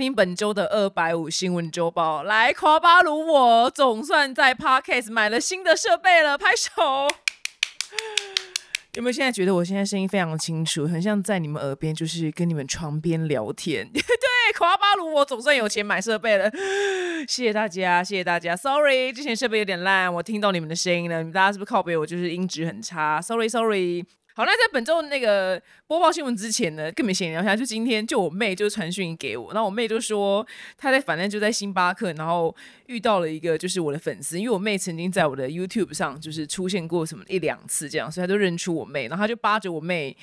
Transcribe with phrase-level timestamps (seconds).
[0.00, 2.22] 听本周的二百五新闻周报。
[2.22, 6.70] 来，夸巴鲁，我总算在 Podcast 买了新的设备了，拍手！
[8.94, 13.86] 有没有现在觉得我现在声音非常清楚，很像在你们耳边，就是跟你们床边聊天？
[13.92, 14.02] 对，
[14.56, 16.50] 夸巴鲁，我总算有钱买设备了，
[17.28, 18.56] 谢谢大家，谢谢大家。
[18.56, 24.06] Sorry，之前设备有点烂，我听到你们的声音了，你们大家是不是靠背我就是音质很差？Sorry，Sorry。
[24.40, 27.54] 好，那在本周那个播报新闻之前呢，跟你们闲聊一下。
[27.54, 30.46] 就今天，就我妹就传讯给我，那我妹就说
[30.78, 32.56] 她在反正就在星巴克，然后
[32.90, 40.16] 遇到了一个就是我的粉丝，因为我妹曾经在我的 YouTube 上就是出现过什么一两次这样，所以她就认出我妹，然后她就扒着我妹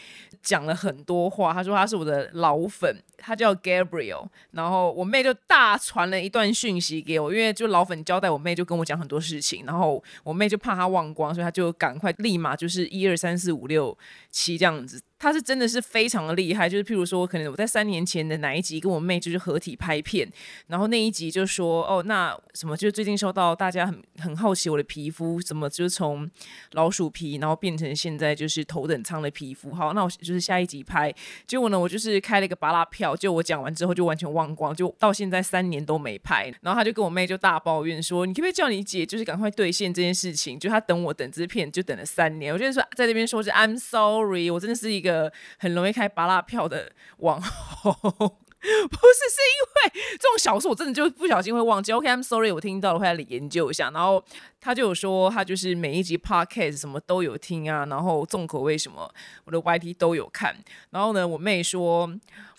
[0.44, 1.54] 讲了很多话。
[1.54, 13.98] 她说她是我的老粉，她叫 Gabriel，然后我妹就大传了一段讯息给我，因为就老粉交代我妹就跟我讲很多事情，然后我妹就怕她忘光，所以她就赶快立马就是一二三四五六。
[14.30, 15.02] 七这样子。
[15.20, 20.30] 他是真的是非常的厉害，就是譬如说，可能我在三年前的哪一集跟我妹就是合体拍片，
[20.68, 26.30] 然后那一集就说哦，那什么，就最近收到大家很很好奇我的皮肤怎么就是从
[26.74, 29.74] 老鼠皮，然后变成现在就是头等舱的皮肤。
[29.74, 31.12] 好，那我就是下一集拍，
[31.48, 36.54] 结果呢，我就是开了一个巴拉票，就我讲完之后就完全忘光，就到现在三年都没拍。
[36.62, 40.59] 然后他就跟我妹就大抱怨说，你可不可以叫你姐就是赶快兑现这件事情？
[40.59, 45.06] 就他等我等这片就等了三年，我就说在这边说是 I'm sorry，我真的是一个。
[45.08, 48.38] 个很容易开拔拉票的网红，
[48.89, 51.91] 不是是因为这种小事，我真的就不小心会忘记。
[51.91, 53.91] OK，I'm sorry，我听到了，会来研究一下。
[53.91, 54.23] 然后
[54.59, 59.13] 他就有说，他就是每一集 podcast 什么都有听啊，然后重口味什么，
[59.45, 60.55] 我的 YT 都有看。
[60.89, 62.09] 然后呢，我妹说，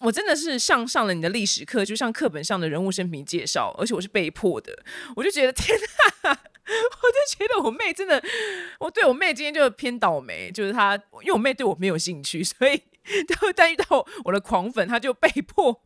[0.01, 4.73] 我真的是上上了你的历史课，就像课本上的人物生平介绍，而且我是被迫的。
[5.17, 5.77] 我就觉得天
[6.23, 6.31] 哪！
[6.31, 8.23] 我就觉得我妹真的，
[8.79, 12.83] 我对我妹今天就偏倒霉，就是她，因为我妹对我没有兴趣，所以
[13.57, 15.81] 但遇到我的狂粉，她就被迫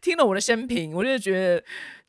[0.00, 1.64] 听了我的生平，我就觉得。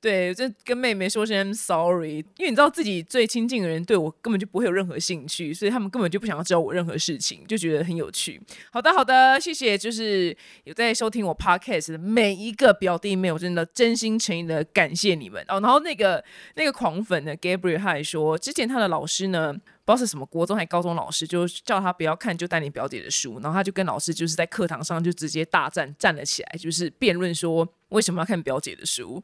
[0.06, 8.40] 对，就跟妹妹说声 I'm sorry，因为你知道自己最亲近的人对我根本就不会有任何兴趣，所以他们根本就不想要知道我任何事情，就觉得很有趣。
[8.70, 15.60] 好的，好的，谢谢，就是有在收听我 podcast 的每一个表弟妹，我真的真心诚意的感谢你们哦。
[15.60, 16.24] 然后那个
[16.54, 29.24] 那个狂粉呢，Gabriel 他还说，之前他的老师呢，不知道是什么国中还高中老师，就叫他不要看就带你表姐的书，然后他就跟老师就是在课堂上就直接大战站了起来，就是辩论说为什么要看表姐的书。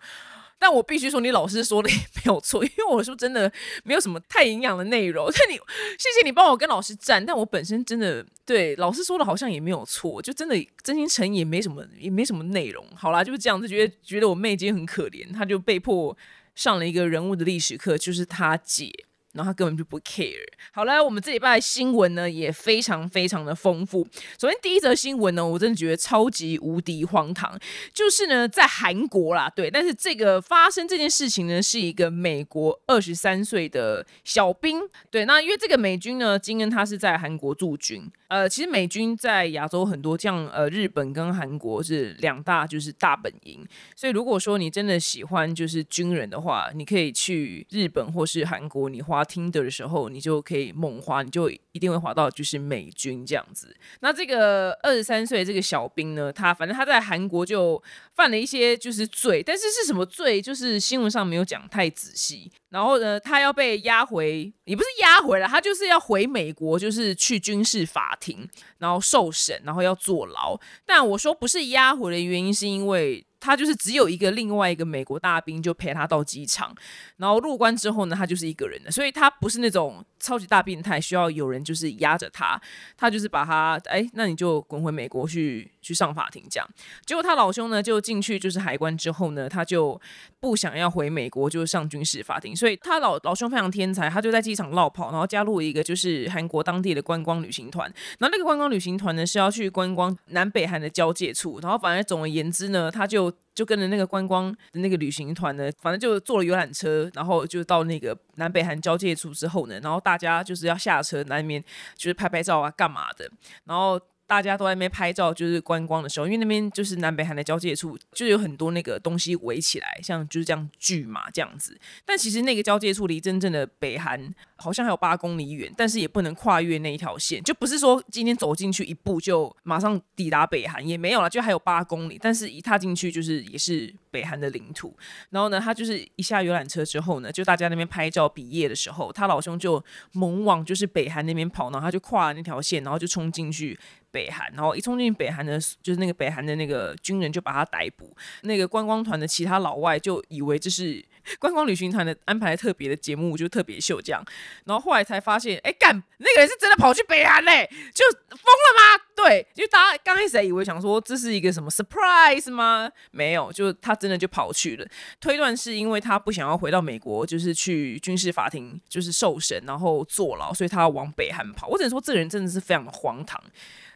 [0.61, 3.51] 但我必须说，你老师说的也没有错，因为我说真的
[3.83, 5.25] 没有什么太营养的内容。
[5.33, 5.55] 但你
[5.97, 12.85] 谢谢你帮我跟老师站，但我本身真的对老师说的好像也没有错，就真的真心诚意也没什么，也没什么内容。
[12.95, 16.15] 好啦，就是这样子，觉得觉得我妹今天很可怜，她就被迫
[16.53, 18.91] 上了一个人物的历史课，就是她姐。
[19.33, 20.35] 然后他根本就不 care。
[20.73, 24.07] 好了，我们这礼拜的新闻呢也非常非常的丰富。
[24.39, 27.59] 首先第一则新闻呢，我真的觉得超级无敌荒唐，
[27.93, 38.09] 就是呢在韩国啦，对，但是这个发生这件事情呢是一个美国二十三岁的小兵，对，那因为这个美军呢，金恩他是在韩国驻军。
[38.27, 43.59] 呃，其实美军在亚洲很多，像呃日本跟韩国是两大就是大本营，
[43.93, 53.75] 所以如果说你真的喜欢就是军人的话，你可以去日本或是韩国，你花听的时候，你就可以猛滑，你就一定会滑到就是美军这样子。
[53.99, 57.81] 那这个二十三岁这个小兵呢，他反正他在韩国就
[58.15, 62.51] 犯了一些就是罪，但是是什么罪，就是新闻上没有讲太仔细。
[62.69, 70.59] 然后呢，他要被押回，也不是押回来，他就是要回美国，就是去军事法庭，然后受审，然后要坐牢。
[70.85, 73.25] 但我说不是押回的原因，是因为。
[73.41, 76.73] 他就是只有一个另外一个美国大兵就陪他到机场，
[77.17, 82.61] 然后入关之后呢，他就是一个人的，所以他不是那种超级大变态，需要有人就是压着他，
[82.95, 86.67] 他就是把他，哎，那你就滚回美国去去上法庭这样。
[87.05, 89.99] 结果他老兄呢就进去就是海关之后呢，他就
[90.39, 103.33] 不想要回美国，就上军事法庭，所以他老老兄非常天才，他就在机场绕跑，然后加入一个就是韩国当地的观光旅行团，然后那个观光旅行团呢是要去观光南北韩的交界处，然后反而总而言之呢，他就。
[103.53, 111.61] 就跟着那个观光的那个旅行团呢，反正就坐了游览车，然后就到那个南北韩交界处之后呢，然后大家就是要下车难免
[111.97, 113.29] 就是拍拍照啊，干嘛的，
[113.65, 113.99] 然后。
[114.31, 121.77] 大家都在那边拍照，就是观光的时候，因为那边就是南北韩的交界处，就有很多那个东西围起来，像就是这样巨嘛这样子。
[122.05, 132.17] 但其实那个交界处离真正的北韩好像还有八公里远，但是也不能跨越那一条线，就不是说今天走进去一步就马上抵达北韩，也没有了，就还有八公里。
[132.17, 134.95] 但是一踏进去就是也是北韩的领土。
[135.31, 143.79] 然后呢，他就是一下游览车之后呢，就大家那边拍照比耶的时候，他老兄就猛往就是北韩那边跑，然后他就跨了那条线，然后就冲进去。
[144.13, 148.13] 北韩，然后一冲进北韩的，就是那个北韩的那个军人就把他逮捕。
[148.41, 151.01] 那个观光团的其他老外就以为这是
[151.39, 154.21] 观光旅行团的安排特别的节目，就特别秀这样。
[154.65, 159.03] 然后后来才发现，哎，干那个人是真的跑去北韩嘞，就疯了吗？
[159.15, 162.91] 对，就大家刚开始以为想说这是一个什么 surprise 吗？
[163.11, 164.87] 没有，就他真的就跑去了。
[165.19, 171.67] 推断是因为他不想要回到美国，就是去军事法庭就是受审，然后坐牢，所以他要往北韩跑。
[171.67, 173.41] 我只能说，这个人真的是非常的荒唐。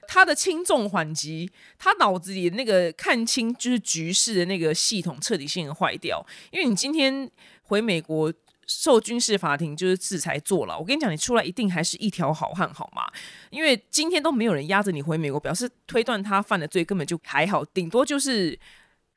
[0.07, 1.50] 他的轻重缓急，
[1.80, 6.24] 他脑子里那个看清就是局势的那个系统彻底性的坏掉。
[6.52, 7.28] 因为你今天
[7.63, 8.31] 回美国
[8.68, 13.02] 受军事法庭就是制裁坐牢，我跟你讲，你出来一定还是一条好汉，好吗？
[13.50, 18.60] 因为今天都没有人压着你回美国，表示推断他犯的罪根本就还好，顶多就是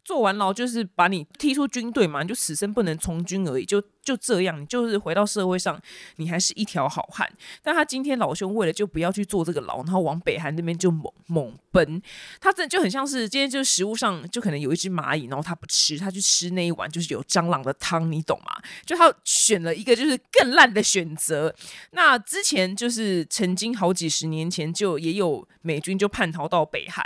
[0.08, 3.82] 坐完牢就是把你踢出军队嘛，你就此生不能从军而已，就。
[4.08, 5.78] 就这样，你就是回到社会上，
[6.16, 7.30] 你还是一条好汉。
[7.62, 12.00] 但他今天老兄为了就不要去做这个牢，然后往北韩那边就猛猛奔。
[12.40, 18.62] 他真的就很像是今天就是食物上就可能有一只蚂蚁，然后他不吃，他去吃那一碗就是有蟑螂的汤，你懂吗？
[18.86, 21.54] 就他选了一个就是更烂的选择。
[21.90, 27.04] 那之前就是曾经好几十年前就也有美军就叛逃到北韩，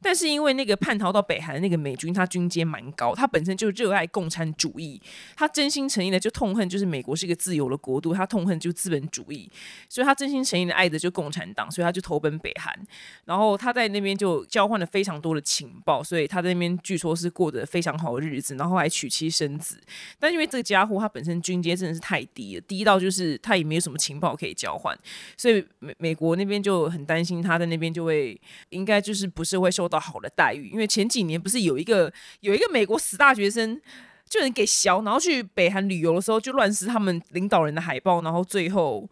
[0.00, 5.02] 但是因为那个叛逃到北韩的那个美军他军阶蛮高，他本身就热爱共产主义，
[5.34, 6.30] 他真心诚意的就。
[6.44, 9.50] 痛恨就是美国是一个自由的国度，他痛恨就资本主义，
[9.88, 12.78] 所以他真心诚意的爱的就共产党，所以他就投奔北韩。
[13.24, 19.80] 然后他在那边就交换了非常多的情报，所以他在那边据说是过得非常好的日子，然后还娶妻生子。
[20.18, 24.94] 但因为这个家伙他本身军阶真的是太低了，低到就是他也没有什么情报可以交换，
[25.38, 28.38] 所以美美国那边就很担心他在那边就会
[28.68, 33.80] 应该就是不是会受到好的待遇，因为前几年不是有一个有一个美国死大学生。
[34.28, 39.08] 就能给小，然后去北韩旅游的时候就乱撕他们领导人的海报，然后最后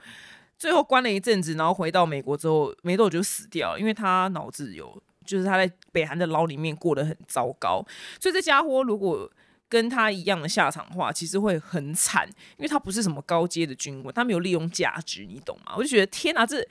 [0.59, 7.85] 最后关了一阵子，然后回到美国之后没多久就死掉了，因为他脑子有，就是他在北韩的牢里面过得很糟糕，
[8.21, 9.31] 所以这家伙如果
[9.69, 15.75] 跟他一样的下场的话，其实会很惨，因为他不是什么高阶的军官，他没有利用价值，你懂吗？
[15.77, 16.67] 我就觉得天哪，这。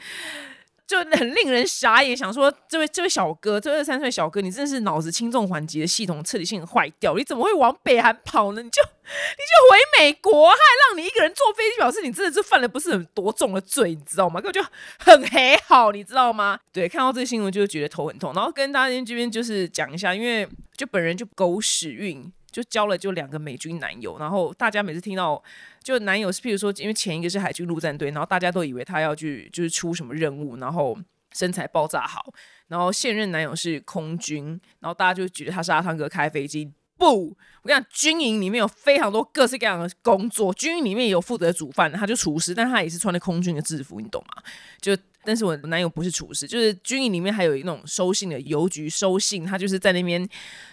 [0.91, 8.61] 就很令人傻眼，想说这位这位小哥，这二三岁小哥，你真的是脑子轻重缓急的系统彻底性坏掉，你怎么会往北韩跑呢？
[8.61, 10.57] 你就你就回美国，还
[10.89, 14.41] 让你一个人坐飞机，表示你真的是犯了不是很多重的罪，你知道吗？
[14.41, 16.59] 根本就很黑好，你知道吗？
[16.73, 20.45] 对，看到这个新闻就觉得头很痛，然后跟大家这边就是讲一下，因为
[20.75, 22.31] 就本人就狗屎运。
[22.51, 25.41] 就交了就两个美军男友，然后大家每次听到
[25.81, 30.97] 就男友是，譬如说，因为前一个是海军陆战队，然后大家都以为他要去就是出什么任务，然后
[31.33, 32.33] 身材爆炸好，
[32.67, 36.69] 然后现任男友是空军，然后大家就觉得他是阿汤哥开飞机。
[36.97, 37.29] 不，
[37.63, 44.43] 我跟你讲，军营里面有非常多各式各样的工作，军营里面有负责煮饭，他就厨师，但他也是穿的空军的制服，你懂吗？
[44.79, 50.27] 就但是我男友不是厨师，就是军营里面还有那种收信的邮局收信，他就是在那边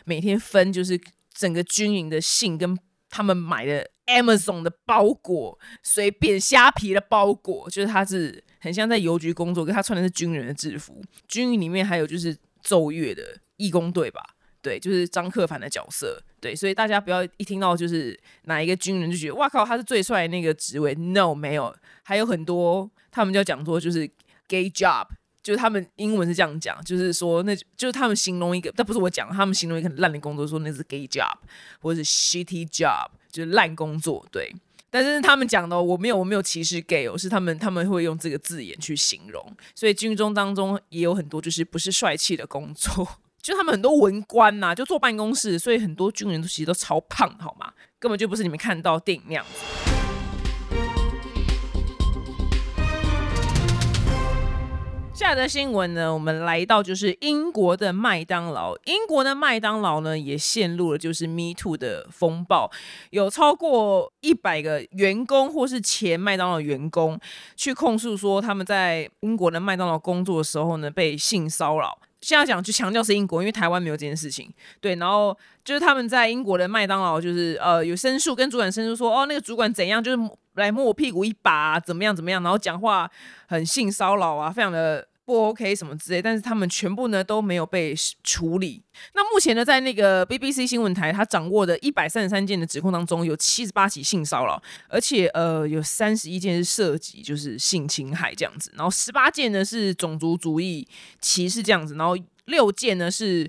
[0.04, 1.00] 每天分就是。
[1.38, 2.76] 整个军营的信跟
[3.08, 11.00] 他们买的 Amazon 的包裹，随便虾皮的包裹，就是他是很像在邮局工作，跟他穿的是军人的制服。
[11.28, 13.22] 军营里面还有就是奏乐的
[13.56, 14.20] 义工队吧，
[14.60, 24.10] 对，就是张克凡的角色，对，所以大家不要一听到就是哪一个军人就觉得哇靠，他是最帅的那个职位，No，没有，还有很多他们就讲说就是
[24.48, 25.06] gay job。
[25.48, 31.32] 就是他们英文是这样讲，就是说，那就是他们形容一个，但不是我讲，他们形容一个烂的工作，说那是 gay job
[31.80, 34.26] 或者是 shitty job，就是烂工作。
[34.30, 34.54] 对，
[34.90, 39.42] 但是他们讲的，我没有，我没有歧视 gay 哦，是他们他们会用这个字眼去形容。
[39.74, 43.08] 所以军中当中也有很多就是不是帅气的工作，
[43.40, 47.72] 就他们很多文官呐，就坐办公室，所以很多军人都其实都超胖，好吗？
[47.98, 49.97] 根本就不是你们看到电影那样子。
[55.18, 58.76] 下则新闻呢，我们来到就是英国的麦当劳。
[58.84, 62.70] 英国的麦当劳呢，也陷入了就是 Me Too 的风暴，
[63.10, 67.18] 有超过一百个员工或是前麦当劳员工
[67.56, 71.98] 去控诉说，他们在英国的麦当劳工作的时候呢，被性骚扰。
[72.20, 74.48] 现在讲就强调是英国，因为台湾没有这件事情。
[74.80, 80.16] 对，然后就是他们在英国的麦当劳，就是呃有申诉，跟主管申诉说，哦，那个主管怎样，就是
[80.58, 83.10] 来摸我屁股一把啊，怎么样怎么样，然后讲话
[83.46, 85.08] 很性骚扰啊，非常的。
[85.28, 88.82] 不 OK 什么之类，但是他们全部呢都没有被处理。
[89.12, 100.88] 那目前呢，在那个 BBC 新闻台，他掌握的一百三十三件的指控当中，有七十八起性骚扰，而且呃有三十一件是涉及就是性侵害这样子，然后十八件呢是种族主义
[101.20, 103.46] 歧视这样子，然后六件呢是。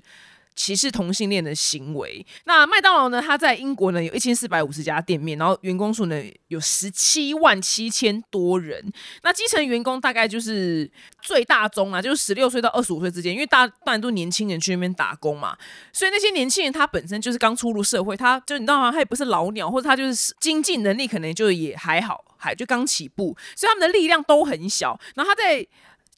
[0.60, 2.26] 歧视同性恋的行为。
[2.44, 3.22] 那麦当劳呢？
[3.22, 8.92] 它在英国呢有一千四百五十家店面，然后员工数呢有十七万七千多人。
[9.22, 10.90] 那基层员工大概就是
[11.22, 15.56] 最大宗啊，就是十六岁到二十五岁之间，因为大当然都年轻人去那边打工嘛，
[15.94, 18.92] 所以那些年轻人他本身就是刚出入社会，他就你知道吗？
[18.92, 25.00] 他也不是老鸟，或者他就是经济能力可能就也还好，还就刚起步，所以他们的力量都很小。
[25.14, 25.66] 然后他在。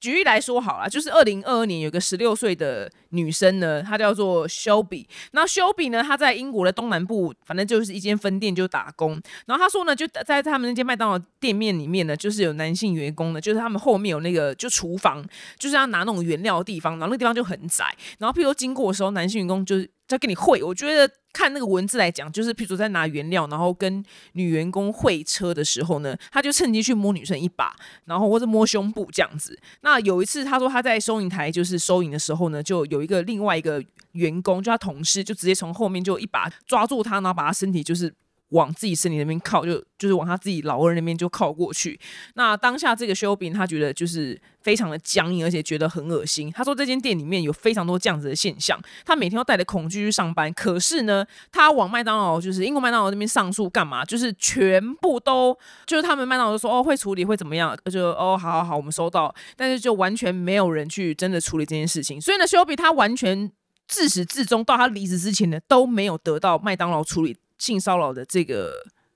[0.02, 5.06] 举例来说好了，就是二零二二年有个十六岁的女生呢，她叫做 Shelby。
[5.30, 9.12] 那 Shelby 呢，她在英国的东南部，反正就是一间分店就打工。
[9.46, 15.24] 然后她说呢，就在他们那间麦当劳店面里面呢，就是有男性员工的，就是他们后面有那个就厨房，
[15.56, 17.84] 就是要拿那种原料的地方，然后那个地方就很窄。
[18.18, 19.88] 然后譬如经过的时候，男性员工就是。
[20.12, 29.58] 在跟你会，我觉得看那个文字来讲，就是譬如在拿原料，然后跟女员工会车的时候呢，他就趁机去摸女生一把，然后或者摸胸部这样子。
[29.80, 38.12] 那有一次，他说他在收银台就是收银的时候呢，就有一个另外一个员工，就他同事，就直接从后面就一把抓住他，然后把他身体就是。
[38.52, 41.98] 往自己身体那边靠，就就是往他自己老二那边就靠过去。
[42.34, 46.50] 那当下这个修兵他觉得就是非常的僵硬，而且觉得很恶心。
[46.52, 50.52] 他说这间店里面有非常多这样子的现象，他每天都带着恐惧去上班。
[50.52, 54.04] 可是呢，他往麦当劳就是英国麦当劳那边上诉干嘛？
[54.04, 55.56] 就是全部都
[55.86, 57.76] 就是他们麦当劳说哦会处理会怎么样？
[57.90, 62.20] 就哦好好好我们收到，但是就完全没有人去真的处理这件事情。
[62.20, 63.50] 所以呢，修比他完全
[63.88, 67.36] 自始至终到他离职之前呢都没有得到麦当劳处理。
[67.62, 68.72] 性骚扰的这个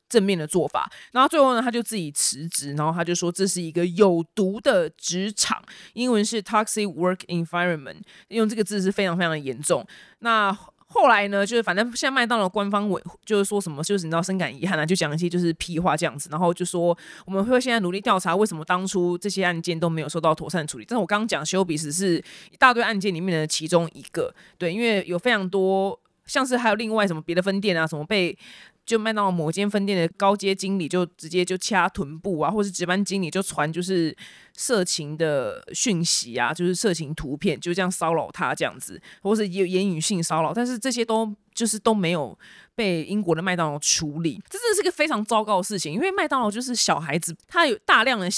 [0.09, 5.61] 正面的做法，然后最后呢，他就自己辞职，然后他就说这是一个有毒的职场，
[5.95, 9.85] 英文是 toxic work environment，用这个字是非常非常的严重。
[10.21, 20.85] 那后来呢，就是反正现在麦当劳官方委就是说什么，就是你知道深感遗憾啊，就讲一些就是屁话这样子，然后就说我们会现在努力调查为什么当初这些案件都没有受到妥善处理。
[20.89, 22.19] 但是我刚刚讲修比斯是
[22.53, 26.01] 一大堆案件里面的其中一个，对，因为有非常多。
[26.27, 28.37] 像是还有另外什么别的分店啊，什么被
[28.85, 34.17] 就卖到某间分店的高阶经理就直接就掐臀部啊，或是值班经理就传就是
[34.53, 42.39] 色情的讯息啊，就是色情图片，就这样骚扰他这样子，或是有言语性骚扰，但是这些都就是都没有。
[42.77, 45.95] 被英国的麦当劳处理，这真的是个非常糟糕的事情。
[45.95, 48.29] 因为麦当劳就是小孩子，他有大量的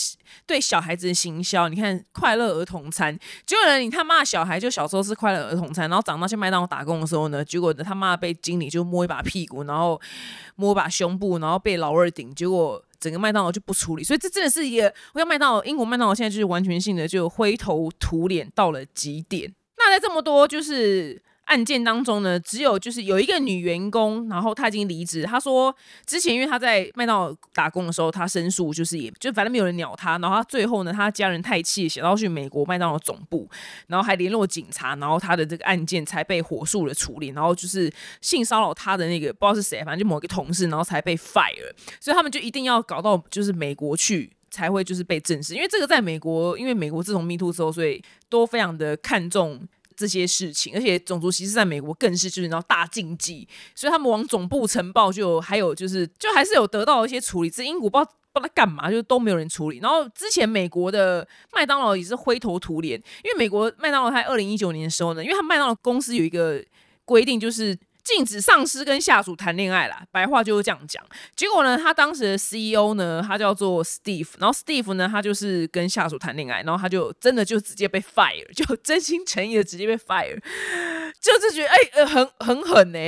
[0.46, 1.68] 对小孩子的行销。
[1.68, 10.00] 你看，快乐儿童餐，结果呢，你他妈小孩就小时候是快乐儿童餐，然后长大去麦当劳打工的时候呢，结果他妈被经理就摸一把屁股，然后
[10.54, 14.04] 摸把胸部，然后被老二顶，结果整个麦当劳就不处理。
[14.04, 19.52] 所以这真的是一个，我想麦当劳，英国麦当劳现在就是完全性的就灰头土脸到了极点。
[19.78, 21.20] 那在这么多就是。
[21.48, 25.22] 案件当中呢，只有就是有一个女员工，然后她已经离职。
[25.24, 25.74] 她说
[26.06, 30.18] 之前因为她在麦当劳打工的时候，她申诉就是也就反正没有人鸟她。
[30.18, 33.48] 然后她最后呢，她家人太气，想要去美国麦当劳总部，
[33.86, 37.28] 然后还联络警察，然后她的这个案件才被火速的处理。
[37.28, 37.90] 然后就是
[38.20, 41.72] 性骚扰她的那个不知道是谁，反正就某一个同事，然后才被 fire。
[41.98, 49.66] 所以他们就一定要搞到就是美国去才会就是被正视，因为这个在美国，因为美国自从 Me Too 之后，所以都非常的看重。
[49.98, 57.50] 这些事情，而且种族歧视在美国更是就是你知道大禁忌，所以他们往总部呈报，就还有就是就还是有得到一些处理。
[57.50, 59.78] 这英国不知道不知道干嘛，就都没有人处理。
[59.78, 66.64] 然后之前美国的麦当劳也是灰头土脸，因为美国麦当劳在二零一九年的时候呢，因为他麦当劳公司有一个
[67.04, 67.76] 规定，就是。
[68.08, 71.04] 禁止上司跟下属谈恋爱啦，白话就是这样讲。
[71.36, 80.40] 结果呢，他当时的 CEO 呢，他叫做 Steve，然后 Steve 呢，他就是跟下属谈恋爱，然后他就真的就直接被 fire，就真心诚意的直接被 fire，
[81.20, 82.98] 就是觉得哎呃很很狠呢。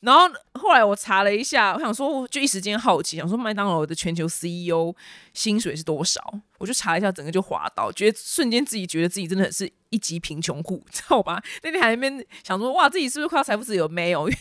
[0.00, 4.94] 然后后来我查了一下，我想说就一时间好奇，想说麦当劳的全球 CEO
[5.34, 6.22] 薪水是多少？
[6.58, 9.70] 我就查一下，整个就滑倒，觉得瞬间自己觉得自己真的是。
[9.90, 11.40] 一级贫穷户，知道吧？
[11.62, 13.86] 那天还在那边想说，哇，自己是不是快要财富自由？
[13.86, 14.38] 没有，因 为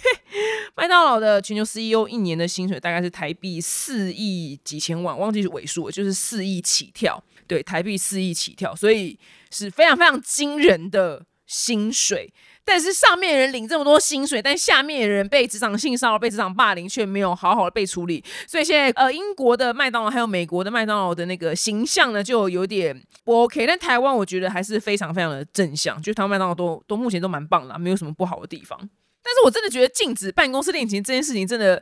[0.75, 9.17] 麦当劳的全球 CEO 一年的薪水大概是台币四亿几千万，忘记是尾数了，就是四亿起跳，对，台币四亿起跳，所以
[9.51, 12.33] 是非常非常惊人的薪水。
[12.65, 18.23] 但是上面人领这么多薪水，但下面人被职场性骚扰、被职场霸凌，却没有好好的被处理。
[18.47, 23.67] 所以现在呃，英国的麦当劳还有美国的麦当劳的那个形象呢，就有点不 OK。
[23.67, 28.77] 但台湾我觉得还是非常非常的正向，就台湾麦当劳都都目前都蛮棒的，没有什么不好的地方。
[28.79, 31.75] 但是我真的觉得禁止办公室恋情这件事情真的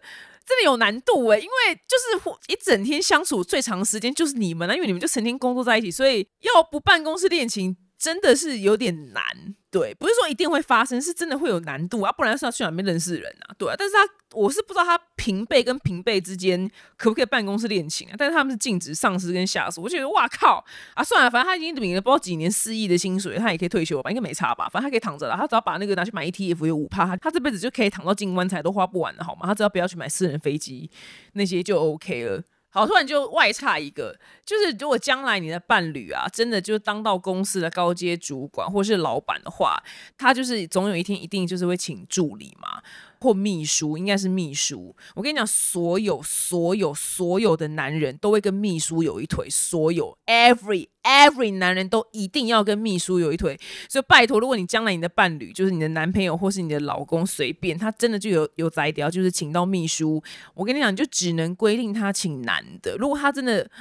[0.46, 7.78] 真的有难度诶，因为就是一整天相处最长时间就是你们啊，因为你们就成天工作在一起，所以要不办公室恋情。
[7.96, 9.24] 真的是有点难。
[9.74, 13.56] 对，不是说一定会发生，是真的会有难度啊，不然是要去哪边认识人啊？
[13.58, 18.13] 对啊，但是他我是不知道他平辈跟平辈之间可不可以办公室恋情啊？
[18.15, 20.63] 但是他们是禁止上司跟下属，我觉得哇靠
[20.94, 24.12] 啊，算了，反正他已经领了不知道几年四亿的薪水，他也可以退休吧？
[24.12, 24.70] 应该没差吧？
[24.72, 29.48] 反正他可以躺着了，他只要把那个拿去买 ETF 有五趴，他他这辈子就可以躺到进棺材都花不完的好吗？
[29.48, 30.88] 他只要不要去买私人飞机
[31.34, 32.44] 那些就 OK 了。
[32.74, 39.82] 好，突然就外差一个，就是如果将来你的伴侣啊，真的就当到公司的高阶主管或是老板的话，
[40.18, 42.82] 他就是总有一天一定就是会请助理嘛。
[43.24, 50.18] 或秘书应该是秘书，我跟你讲，所有所有所有的男人都会跟秘书有一腿，所有。
[50.25, 60.22] Every every 男人都一定要跟秘书有一腿，所以拜托，如果你将来你的伴侣就是你的男朋友或是你的老公，随便他真的就有有宰掉，就是请到秘书，
[60.53, 63.72] 我跟你讲，就只能规定他请男的，如果他真的。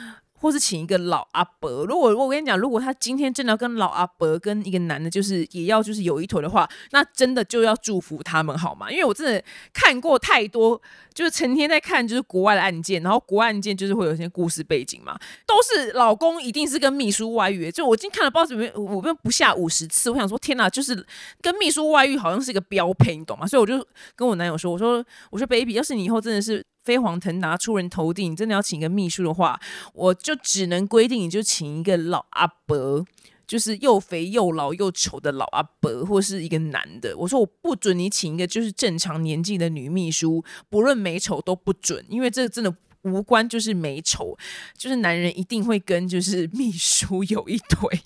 [0.43, 8.91] 或是请一个老阿伯，如果我跟你讲，如果他今天真的要跟老阿伯跟一个男的，就是也要就是有一腿的话，那真的就要祝福他们好吗？
[8.91, 10.83] 因为我真的看过太多，
[11.15, 21.07] 就是成天在看就是国外的案件，然后国外案件就是会有一些故事背景嘛，都是老公一定是跟秘书外遇，就我今天看了不知道怎么，我不不下五十次，我想说天哪，就是
[21.41, 23.47] 跟秘书外遇好像是一个标配，你懂吗？
[23.47, 26.65] 所以我就跟我男友说，我说我说 baby，要是你以后真的是。
[26.85, 29.61] 飞黄腾达、出人头地，你真的要请一个秘书的话，
[29.95, 33.05] 我就只能规定你就请一个老阿伯，
[33.47, 37.17] 就是又肥又老又丑的老阿伯，或是一个男的。
[37.17, 44.37] 我说我不准你请一个就是正常年纪的女秘书，不论美丑都不准，因为这真的无关就是美丑，
[44.77, 48.01] 就是男人一定会跟就是秘书有一腿，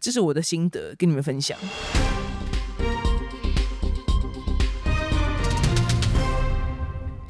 [0.00, 1.58] 这是我的心得，跟你们分享。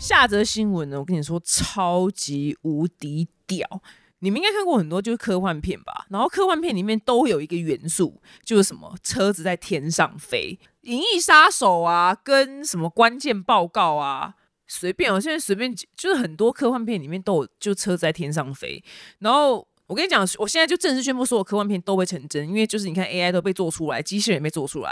[0.00, 3.82] 下则新闻呢，我跟你说，超级无敌屌！
[4.20, 6.06] 你们应该看过很多就是科幻片吧？
[6.08, 14.34] 然后科幻片里面都有一个元素，就是什么车子在天上飞，《银翼杀手》啊，跟什么关键报告啊，
[14.66, 18.82] 随便我，现在随便就是很多科幻片里面都有，就车在天上飞，
[19.18, 19.68] 然后。
[19.90, 24.88] 我跟你讲，我现在就正式宣布，所有科幻片都会成真，因为就是你看 AI 都被做出来，机器人也被做出来，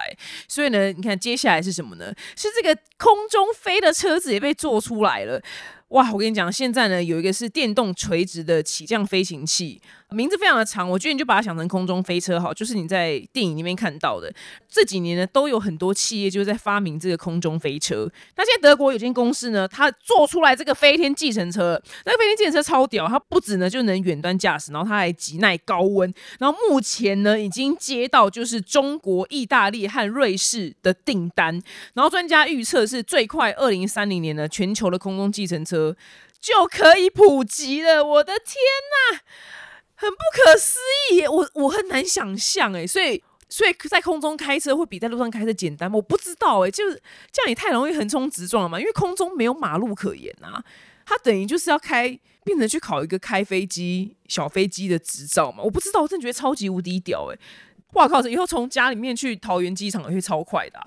[0.48, 2.12] 所以呢，你看接下来是什么呢？
[2.36, 5.40] 是这个空中飞的车子也被做出来了。
[5.90, 14.32] 哇，我跟你讲，现在呢有一个是电动垂直的起降飞行器，名字非常的长，我觉得你就把它想成空中飞车好，就是你在电影里面看到的。
[14.66, 18.10] 这几年呢，都有很多企业就是在发明这个空中飞车。
[18.36, 31.60] 那现在德国有间公司呢，它做出来这个飞天计程车，那个飞天计程车超屌，它不止呢就能远端驾驶，然后它还极耐高温，然后目前呢已经接到就是中国、意大利和瑞士的订单，
[31.92, 35.94] 然后专家预测是最快二零三零年呢，全球的空中计程车。
[36.40, 38.54] 就可以普及了，我的天
[39.12, 39.20] 呐，
[40.00, 40.78] 很不可思
[41.12, 45.96] 议，我我很难想象哎，所以所以在空中开车会比在路上开车简单吗？
[45.96, 50.62] 我不知道哎，就是这样也太容易横冲直撞了嘛，因为空中没有马路可言啊，
[51.04, 57.38] 它等于就是要开变成去考一个开飞机小飞机的执照嘛，我不知道，我真的觉得超级无敌屌哎，
[57.94, 60.78] 哇靠，这以后从家里面去桃园机场会超快的。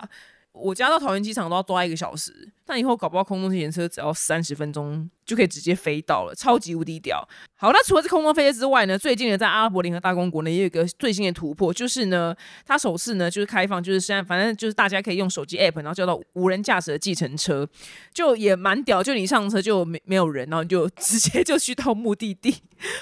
[0.53, 7.25] 我家到桃园机场都要多一个小时，但以后搞不好空中自行车只要三十分钟就可以直接飞到了，超级无敌屌。
[7.55, 12.35] 好，那除了这空中飞车之外呢，最近呢在阿拉伯联合大公国呢也有一个最新的突破，就是呢
[12.65, 17.67] 它首次呢就是开放，就是现在反正就是大家可以用手机 app，然后叫到无人驾驶的计程车，
[18.13, 22.53] 就也蛮屌，就你上车就没没有人，然后你就 直接就去到目的地，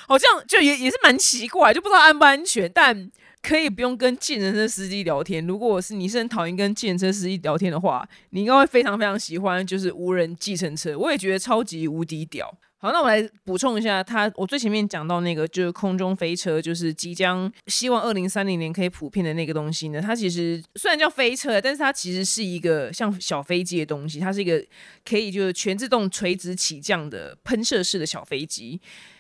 [0.07, 3.11] 好像就也也是蛮奇怪，就不知道安不安全，但。
[3.41, 5.45] 可以不用跟计程车司机聊天。
[5.45, 10.97] 如果是你是很讨厌跟计程车司机聊天的话，你应该会非常非常喜欢，就是无人计程车。
[10.97, 12.53] 我也觉得超级无敌屌。
[12.81, 20.01] 好，那我来补充一下，它我最前面讲到那个就是空中飞车，就是即将希望二零三零年可以普遍的那个东西呢。
[20.01, 24.65] 它其实虽然叫飞车，但是它其实是一个像小飞机的东西，它是一个
[25.03, 28.79] 可以就是全自动垂直起降的喷射式的小飞机。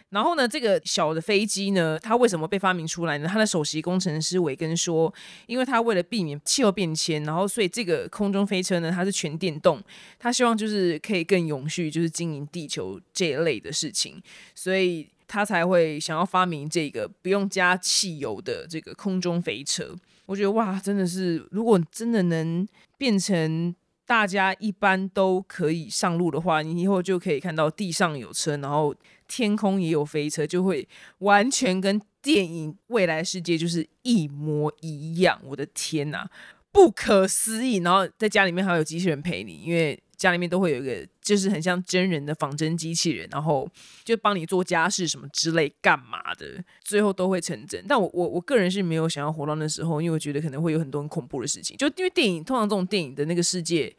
[0.09, 3.27] 然后呢，这个小的飞机呢，它为什么被发明出来呢？
[3.27, 5.13] 它的首席工程师韦根说，
[5.45, 9.79] 因为他为了避免气候变迁，然后所以这个空中飞车呢，它是全电动，
[10.17, 14.21] 他希望就是可以更永续，就是经营地球这一类的事情，
[14.55, 19.95] 所以他才会想要发明这个不用加汽油的这个空中飞车。
[20.25, 22.67] 我觉得哇，真的是，如果真的能
[22.97, 23.75] 变成。
[24.09, 28.91] 大家一般都可以上路的话，你以后就可以看到地上有车，然后
[29.29, 30.85] 天空也有飞车，就会
[31.19, 35.39] 完全跟电影未来世界就是一模一样。
[35.45, 36.29] 我的天哪，
[36.73, 37.77] 不可思议！
[37.77, 41.07] 然后在家里面还有机器人陪你，因为家里面都会有一个。
[41.29, 43.69] 就是很像真人的仿真机器人，然后
[44.03, 47.85] 就帮你做家事什么之类干嘛的，最后都会成真。
[47.87, 51.77] 但我我我个人是没有想要活到那时候，因为我觉得可能会有很多很恐怖的事情。
[51.77, 53.95] 就因为电影通常这种电影的那个世界。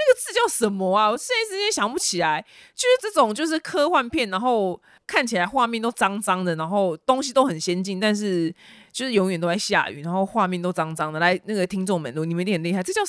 [0.00, 1.10] 那个字叫什么啊？
[1.10, 2.44] 我现在时间想不起来。
[2.74, 8.54] 就是这种，就是科幻片，然后看起来画面都脏脏的，然后东西都很先进，但是
[8.90, 11.20] 就是永远都在下雨，然后画面都脏脏的。
[11.20, 13.02] 来，那个听众们，你们一定很厉害，这叫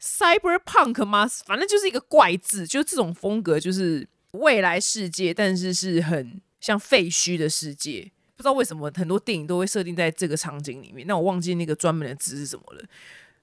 [0.00, 1.28] cyberpunk 吗？
[1.44, 8.10] 反正就是一个怪字，就是这种风格，就是未来世界，但是是很像废墟的世界。
[8.34, 12.82] 不知道为什么很多电影都会设定在这个场景里面，那我忘记那个专门的字是什么了。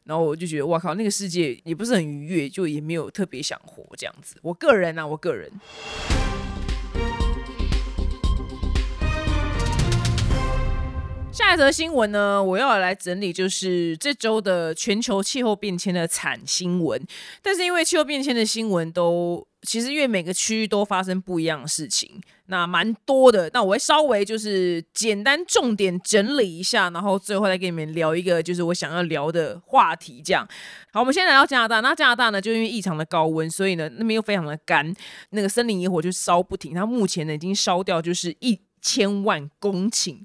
[0.10, 4.36] 然后我就觉得，哇靠，那个世界也不是很愉悦，就也没有特别想活这样子。
[4.42, 5.52] 我个人啊，我个人。
[11.40, 17.02] 下一则新闻呢，我要来整理就是这周的全球气候变迁的惨新闻。
[17.42, 19.48] 但是因为气候变迁的新闻都。
[19.64, 22.10] 其实因为每个区域都发生不一样的事情，
[22.46, 23.50] 那蛮多的。
[23.54, 30.22] 那我会稍微就是简单重点整理一下，然后最后再跟你们聊一个就是我想要聊的话题。
[30.24, 30.48] 这样，
[30.94, 31.82] 好，我们先来到加拿大。
[31.82, 34.94] 那加拿大呢，就因为异常的高温，所以呢那边又非常的干，
[35.32, 36.74] 那个森林野火就烧不停。
[36.74, 40.20] 它目前呢已经烧掉就是一千万公顷。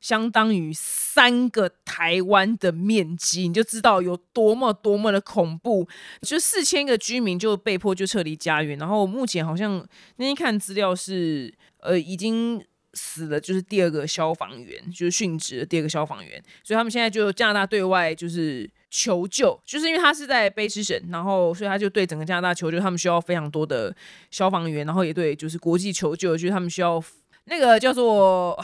[0.00, 5.88] 相当于三个台湾的面积，你就知道有多么多么的恐怖。
[6.22, 9.84] 就四千个居民就被迫就撤离家园，然后目前好像
[10.16, 16.40] 那天看资料是，呃，已经死了，就是第二个消防员，就是殉职的第二个消防员。
[16.62, 23.94] 所以他们现在就加拿大对外就是求救，就是因为他是在卑诗省，然后所以他就对整个加拿大求救，他们需要非常多的
[24.30, 27.02] 消防员，然后也对就是国际求救，就是他们需要
[27.46, 28.56] 那个叫做。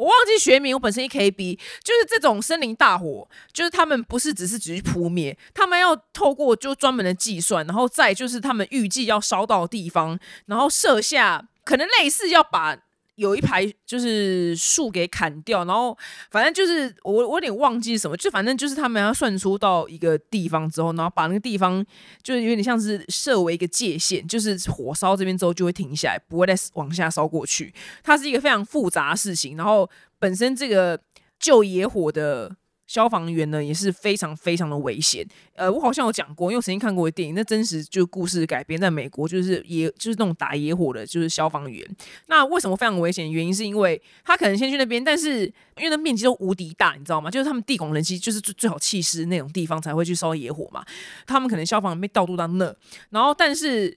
[0.00, 12.78] 我忘记学名，我本身一 KB，就是这种森林大火，就是他们不是只是只是扑灭，他们要透过就专门的计算，然后再就是他们预计要烧到的地方，然后设下可能类似要把。
[13.20, 15.96] 有一排就是树给砍掉，然后
[16.30, 21.84] 反正就是我我有点忘记什么，就反正就是他们要算出到一个地方之后，然后把那个地方
[22.22, 27.72] 就是有点像是设为一个界限，就是火烧这边之后就会停下来，不会再往下烧过去。
[28.02, 30.98] 它是一个非常复杂的事情，然后本身这个
[31.38, 32.56] 救野火的。
[32.90, 35.24] 消防员呢也是非常非常的危险。
[35.54, 41.88] 呃，我好像有讲过，因为我曾经看过电影，那真实就故事改编，在美国就是野就是那种打野火的，就是消防员。
[42.26, 43.30] 那为什么非常危险？
[43.30, 45.44] 原因是因为他可能先去那边，但是
[45.76, 47.30] 因为那面积都无敌大，你知道吗？
[47.30, 50.84] 就是他们地广人稀，就是最最好气势那种地方才会去烧野火嘛。
[51.28, 52.74] 他们可能消防员被调度到那，
[53.10, 53.96] 然后但是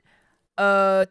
[0.55, 1.03] 呃。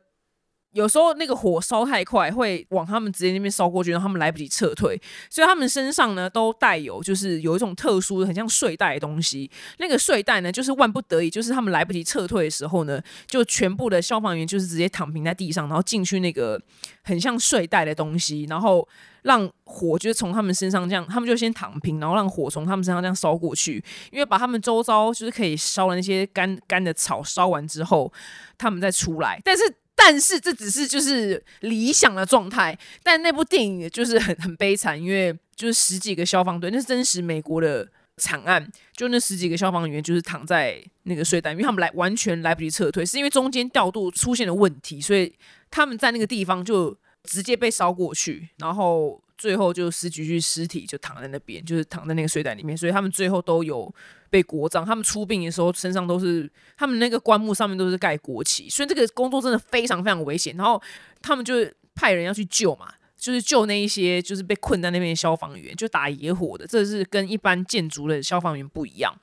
[0.73, 5.01] 有时候那个火烧太快，会往他们直接那边烧过去，让他们来不及撤退。
[5.29, 9.51] 所以他们身上呢都带有，就是有一种特殊的、很像睡袋的东西。
[9.79, 16.61] 那个睡袋呢，就是万不得已，就是他们来不及撤退的时候呢，就全部的消防员就是直接躺平在地上，然后进去那个
[17.03, 18.89] 很像睡袋的东西，然后
[19.23, 23.85] 让火就是从他们身上这样，他们就先躺平，然后让火从他们身上这样烧过去。
[24.11, 28.11] 因为把他们周遭就是可以烧的那些干干的草烧完之后，
[28.57, 29.63] 他们再出来，但是。
[30.05, 45.33] 但是这只是就是理想的状态，但那部电影就是很很悲惨，因为就是十几个消防队，那是真实美国的惨案，就那十几个消防员就是躺在那个睡袋，因为他们来完全来不及撤退，是因为中间调度出现了问题，所以
[45.71, 53.95] 他们在那个地方就直接被烧过去，然后最后就十几具尸体就躺在那边，就是躺在那个睡袋里面，所以他们最后都有。
[54.33, 60.57] 被国葬，他们出殡的时候身上都是，他们那个棺木上面都是盖国旗，所以这个工作真的非常非常危险。
[60.57, 60.81] 然后
[61.21, 61.55] 他们就
[61.95, 69.15] 派人要去救嘛，就是救那一些就是被困在那边的消防员，就打野火的，这是跟一般建筑的消防员不一样。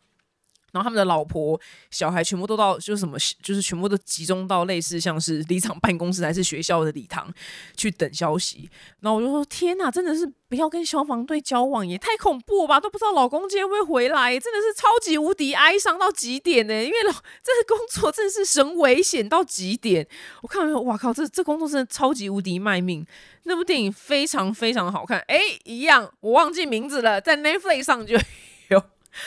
[0.71, 1.60] 然后他们的老婆、
[1.91, 7.32] 小孩全部都到，就是什么，就是全部都集中到类似像是里长办公室还是学校的礼堂
[7.75, 8.69] 去等消息。
[8.99, 12.79] 然后我就说：天哪，真的是不要跟消防队交往，也太恐怖吧！
[12.79, 16.73] 都不知道老公今天会回来，真的是超级无敌哀伤到极点呢。
[16.73, 20.08] 因为老这个工作真的是神危险到极点。
[20.41, 23.05] 我看完，哇靠，这这工作真的超级无敌卖命。
[23.43, 28.15] 那部电影非常非常好看，哎，一样，我忘记名字了，在 Netflix 上就
[28.69, 28.84] 有。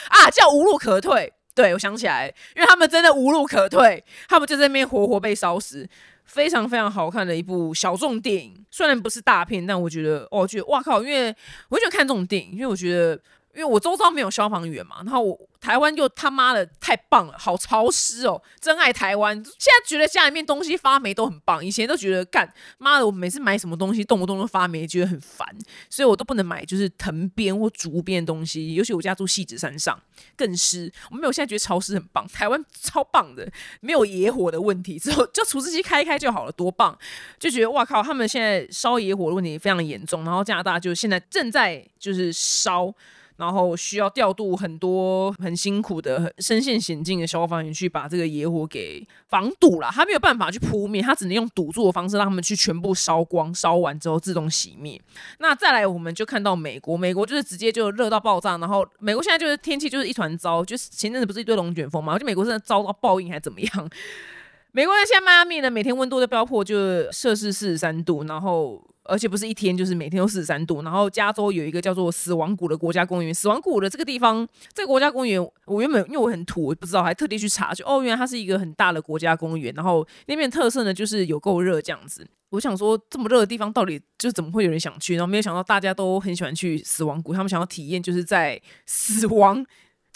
[0.09, 1.31] 啊，叫无路可退。
[1.55, 5.87] 对，我想起来，因为他们真的无路可退，他们就在那边活活被烧死。
[6.25, 11.35] 非常非常好看的一部小众电影，虽然不是大片，但我觉得，哦，觉得哇靠，因为
[11.67, 13.19] 我喜欢看这种电影，因为我觉得
[13.53, 19.35] 因为我周遭没有消防员嘛，然后我台湾就他妈的太棒了，好潮湿哦，真爱台湾。
[19.35, 25.47] 现在觉得家里面东西发霉都很棒，以前都觉得干妈的，我每次买什么东西动不动都发霉，觉得很烦，
[25.89, 28.73] 所以我都不能买就是藤编或竹编的东西。
[28.73, 30.01] 尤其我家住戏子山上，
[30.35, 30.91] 更湿。
[31.11, 33.47] 我没有现在觉得潮湿很棒，台湾超棒的，
[33.81, 36.97] 没有野火的问题，之后就除湿机开开就好了，多棒！
[37.39, 42.91] 就觉得哇靠，他们现在烧野火的问题非常严重，然后加拿大就现在正在就是烧。
[43.37, 49.89] 然后需要调度很多很辛苦的、身陷险境的消防员去把这个野火给防堵了。
[49.91, 55.01] 他没有办法去扑灭，他只能用堵住的方式让他们去全部烧光，烧完之后自动熄灭。
[55.39, 58.57] 那再来，我们就看到美国，美国就是直接就热到爆炸。
[58.57, 62.17] 然后美国现在就是天气就是一团糟，就是前阵子不是一堆龙卷风嘛？
[62.19, 63.89] 就美国真的遭到报应还怎么样？
[64.71, 68.81] 美国人现在迈阿密呢，每天温度都飙破就摄氏四十三度，然后。
[69.05, 70.81] 而且不是一天，就是每天都四十三度。
[70.81, 79.73] 然后加州有一个叫做死亡谷的国家公园，死亡谷的这个地方，这个国家公园，我原本因为我很土，我不知道，还特地去查，就哦，原来它是一个很大的国家公园。
[79.75, 82.25] 然后那边特色呢，就是有够热这样子。
[82.49, 85.15] 我想说，这么热的地方，到底就怎么会有人想去？
[85.15, 89.65] 然后没有想到，大家都很喜欢去死亡谷，他们想要体验就是在死亡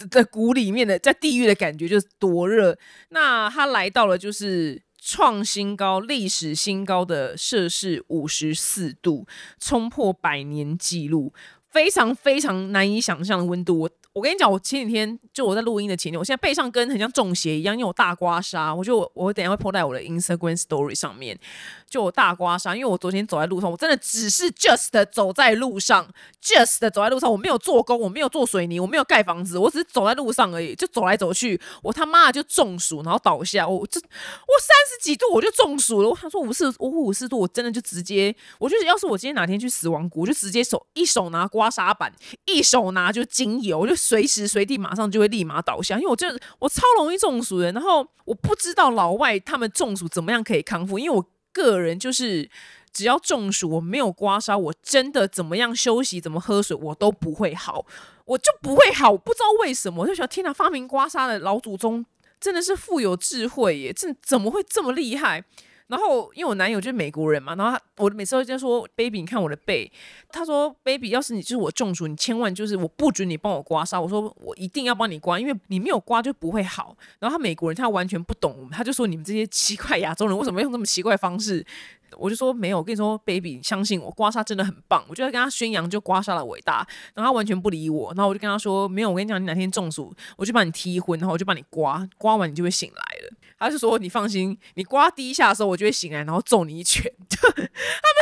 [0.09, 2.77] 的谷里面的，在地狱的感觉，就是多热。
[3.09, 4.81] 那他来到了，就是。
[5.09, 9.25] 创新高、历史新高的摄氏五十四度，
[9.57, 11.33] 冲破百年纪录，
[11.69, 13.89] 非常非常难以想象的温度。
[14.17, 18.75] 我跟你讲，我前几天就我在录音的前天，我现在背上跟很像中邪一样，因为我大刮痧。
[18.75, 21.39] 我就我我等下会 po 在我的 Instagram Story 上面。
[21.87, 26.05] 就我大刮痧，因为我昨天走在路上，我真的只是 just 走在路上
[26.43, 42.11] ，just 走在路上，我没有做工，我没有做水泥，我没有盖房子，我只是走在路上而已，就走来走去，我他妈的就中暑，然后倒下，我这我三十几度我就中暑了，我想说五十五五十度，我真的就直接，我觉得要是我今天哪天去死亡谷，我就直接手一手拿刮痧板，
[42.45, 51.25] 一手拿就精油，我就随时随地马上就会立马倒下，因为我真的我超容易中暑的，然后我不知道老外他们中暑怎么样可以康复，因为我。
[51.53, 52.47] 个人就是
[52.93, 57.83] 只要中暑，我没有刮痧，我真的怎么样休息，怎么喝水，我都不会好，
[58.25, 62.05] 我就不会好，不知道为什么，我就想天哪，发明刮痧的老祖宗
[62.39, 65.43] 真的是富有智慧耶，这怎么会这么厉害？
[65.87, 69.89] 然后，因为我男友就是美国人嘛，然后他我每次都在说，baby，你看我的背。
[70.29, 74.01] 他说，baby，要是你就是我中暑，你千万就是我不准你帮我刮痧。
[74.01, 76.95] 我说我一定要帮你刮，因为你没有刮就不会好。
[77.19, 81.65] 然后他美国人他完全不懂，他就说你们这些奇怪亚洲人为什么用这么奇怪方式？
[82.17, 85.03] 我就说没有，我跟你说，baby，相信我，刮痧真的很棒。
[85.09, 88.13] 我就在跟他宣扬就刮痧的伟大，然后他完全不理我。
[88.15, 93.33] 然后我就跟他说，没有，我跟你讲，你哪天中暑，我就把你踢昏，然后我就帮你刮，刮完你就会醒来了。
[93.59, 97.09] 他就说你放心，你刮第一下的时候，我就会醒来，然后揍你一拳。
[97.29, 97.63] 他们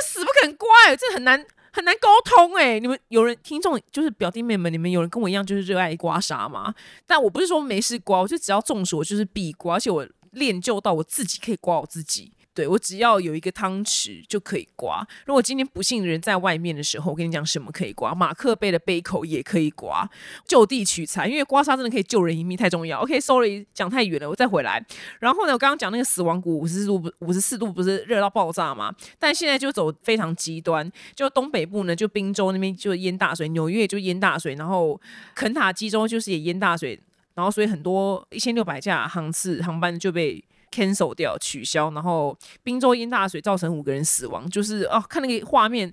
[0.06, 0.68] 死不肯刮，
[1.00, 2.80] 这很难很难沟通哎。
[2.80, 6.76] 你们有人听众就是表弟妹们，你们有人跟我一样就是热爱刮痧吗？
[7.08, 12.34] 但我不是说没事刮，我就只要中暑，我就是必刮，而且我练就到我自己可以刮我自己。
[12.56, 15.06] 对我只要有一个汤匙就可以刮。
[15.26, 18.16] 如果今天不幸的人在外面的时候，我跟你讲什么可以刮？
[18.16, 20.10] 马克杯的杯口也可以刮，
[20.48, 23.02] 就地取材，因为刮痧真的可以救人一命，太重要。
[23.02, 24.84] OK，Sorry，讲太远了，我再回来。
[25.20, 28.96] 然后呢，我刚刚讲那个死亡谷五十四度，五十四度不是热到爆炸吗？
[29.20, 34.98] 但现在就走非常极端，就东北部呢，就滨州那边就淹大水，纽约就淹大水，然后
[35.36, 36.98] 肯塔基州就是也淹大水，
[37.34, 40.42] 然后所以很多一千六百架航次航班就被。
[40.76, 45.92] Cancel 掉取消，然后滨州淹大水造成五个人死亡，就是哦，看那个画面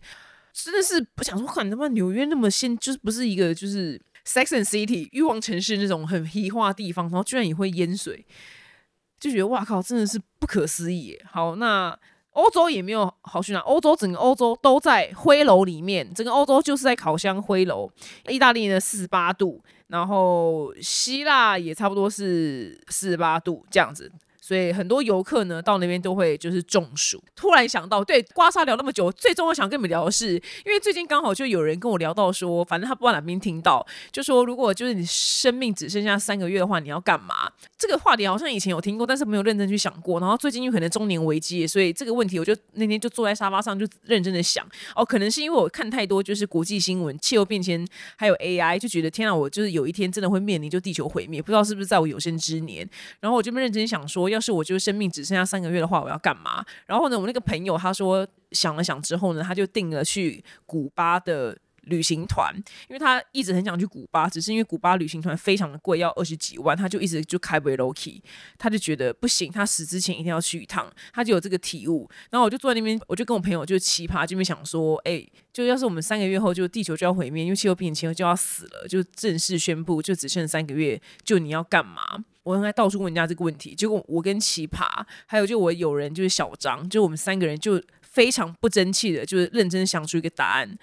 [0.53, 8.27] 真的是不想说，看他妈纽约那么先，就是不是一个就是 Sex and City 欲望城市那种很黑化地方，然后居然也会淹水，
[9.21, 11.19] 就觉得哇靠，真的是不可思议。
[11.31, 11.97] 好，那
[12.33, 17.91] 欧洲也没有好去哪，欧洲整个欧洲都在灰楼里面，整个欧洲就是在烤箱灰楼。
[18.29, 24.11] 意大利呢四十八度，然后希腊也差不多是四十八度这样子。
[24.43, 27.23] 所以很多游客呢到那边都会就是中暑。
[27.37, 30.33] 突然想到，对刮痧聊那么久，最终我想跟你们聊的是，
[30.67, 37.53] 因为最近刚好就有人跟我聊到说，反正他不知道哪边听到，就说如果就是你生命只剩下三个月的话，你要干嘛？
[37.79, 40.19] 这个话题好像以前有听过，但是没有认真去想过。
[40.19, 44.67] 然后最近有可能中年危机，所以这个问题我就那天就坐在沙发上就认真的想。
[44.97, 52.89] 哦，可能是因为我看太多就是国际新闻、气候变迁还有 AI，就觉得天啊，我就是有一天真的会面临就地球毁灭，不知道是不是在我有生之年。
[53.21, 54.32] 然后我就认真想说。
[54.33, 56.65] 要是我就是生命只剩下三个月的话，我要干嘛？
[56.87, 62.55] 然后呢，我那个朋友他说想了想之后呢，他就定了去古巴的旅行团，
[62.89, 68.23] 因为他一直很想去古巴，只是因为古巴旅行团非常的贵，要二十几万，他就一直就开不 low key，
[68.59, 72.09] 他就觉得不行，他死之前一定要去一趟，他就有这个体悟。
[72.31, 82.25] 然后我就坐在那边，我就跟我朋友就奇葩这边想说，哎，就要是我们三个月后就地球就要毁灭，因为气候变迁就要死了，就正式宣布就只剩三个月，就你要干嘛？
[82.45, 84.85] 我应该到处问人家这个问题，结果我跟奇葩，
[85.27, 90.77] 还有就我友人就是小张，就我们三个人就非常不争气的，就是认真想出一个答案。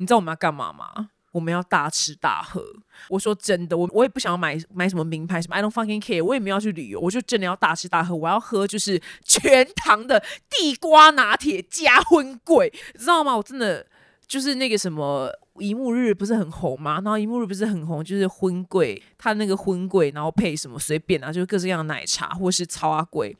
[0.00, 1.10] 你知道我们要干嘛吗？
[1.30, 2.64] 我们要大吃大喝。
[3.08, 6.24] 我说真的，我我也不想要买买什么名牌什么，I don't fucking care。
[6.24, 8.16] 我也没有去旅游，我就真的要大吃大喝。
[8.16, 13.36] 我要喝就是 全糖的地瓜拿铁加荤桂，知道吗？
[13.36, 13.86] 我真的
[14.26, 15.30] 就是那个什么。
[15.58, 16.94] 一幕日不是很红吗？
[17.04, 23.36] 然后一幕日不是很红，就是荤桂，它那个荤桂，然后配什么随便啊，就是各式各样的奶茶或是超阿贵。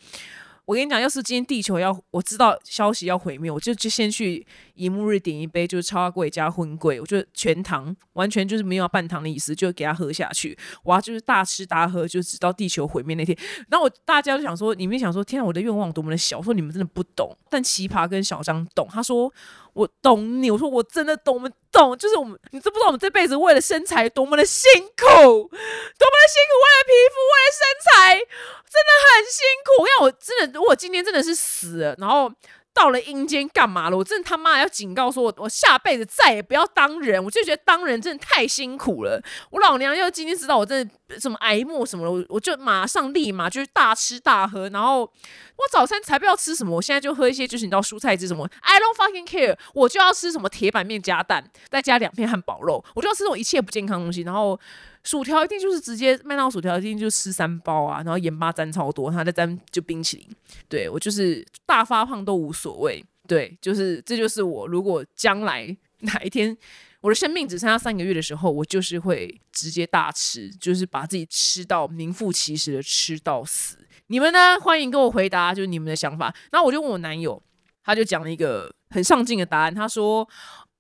[0.67, 4.47] 我跟你讲，要是今天地球要我知道消息要毁灭，我就就先去
[4.81, 10.57] 一幕日点一杯，就是超贵加荤贵，我就全糖，完全就是没有半糖的意思，就给他喝下去。
[10.83, 13.37] 我要就是大吃大喝，就直到地球毁灭那天。
[13.69, 17.37] 然后我大家就想说，你们想说，天啊，我的愿望多么的小，说你们真的不懂。
[17.51, 19.33] 但奇葩跟小张懂，他说。
[19.73, 29.87] 我懂你，我说我真的懂，我们懂，就是我们，你知不知道我们这辈子为了身材多么的辛苦，多么的辛苦，为了皮肤，为了身材，真的很辛苦。
[29.87, 32.31] 因为我真的，如果今天真的是死了，然后。
[32.73, 33.97] 到了阴间干嘛了？
[33.97, 37.23] 我真的他妈要警告说，我我下辈子再也不要当人。
[37.23, 39.23] 我就觉得当人真的太辛苦了。
[39.51, 44.69] 我老娘要今天知道我真的什么癌末什么了，我我就马上立马就是大吃大喝。
[44.69, 48.49] 然后我早餐才不要吃什么，我现在就喝一些就是你知道蔬菜汁什么。
[48.61, 54.23] I don't fucking care，我就要吃什么铁板面加蛋，再加两片汉堡肉，我就要吃这种一切不健康的东西。
[54.23, 54.59] 然后。
[55.03, 60.29] 薯条一定就是直接麦当劳薯条一定就吃三包啊，然后盐巴沾超多，他再沾就冰淇淋。
[60.69, 63.03] 对我就是大发胖都无所谓。
[63.27, 66.55] 对，就是这就是我如果将来哪一天
[67.01, 73.79] 我的生命只剩下三个月的时候，我就是会直接大吃，就是把自己吃到名副其实的吃到死。
[74.09, 74.59] 你们呢？
[74.61, 76.35] 欢迎跟我回答，就是你们的想法。
[76.51, 77.43] 然后我就问我男友，
[77.85, 80.29] 他就讲了一个很上进的答案，他说。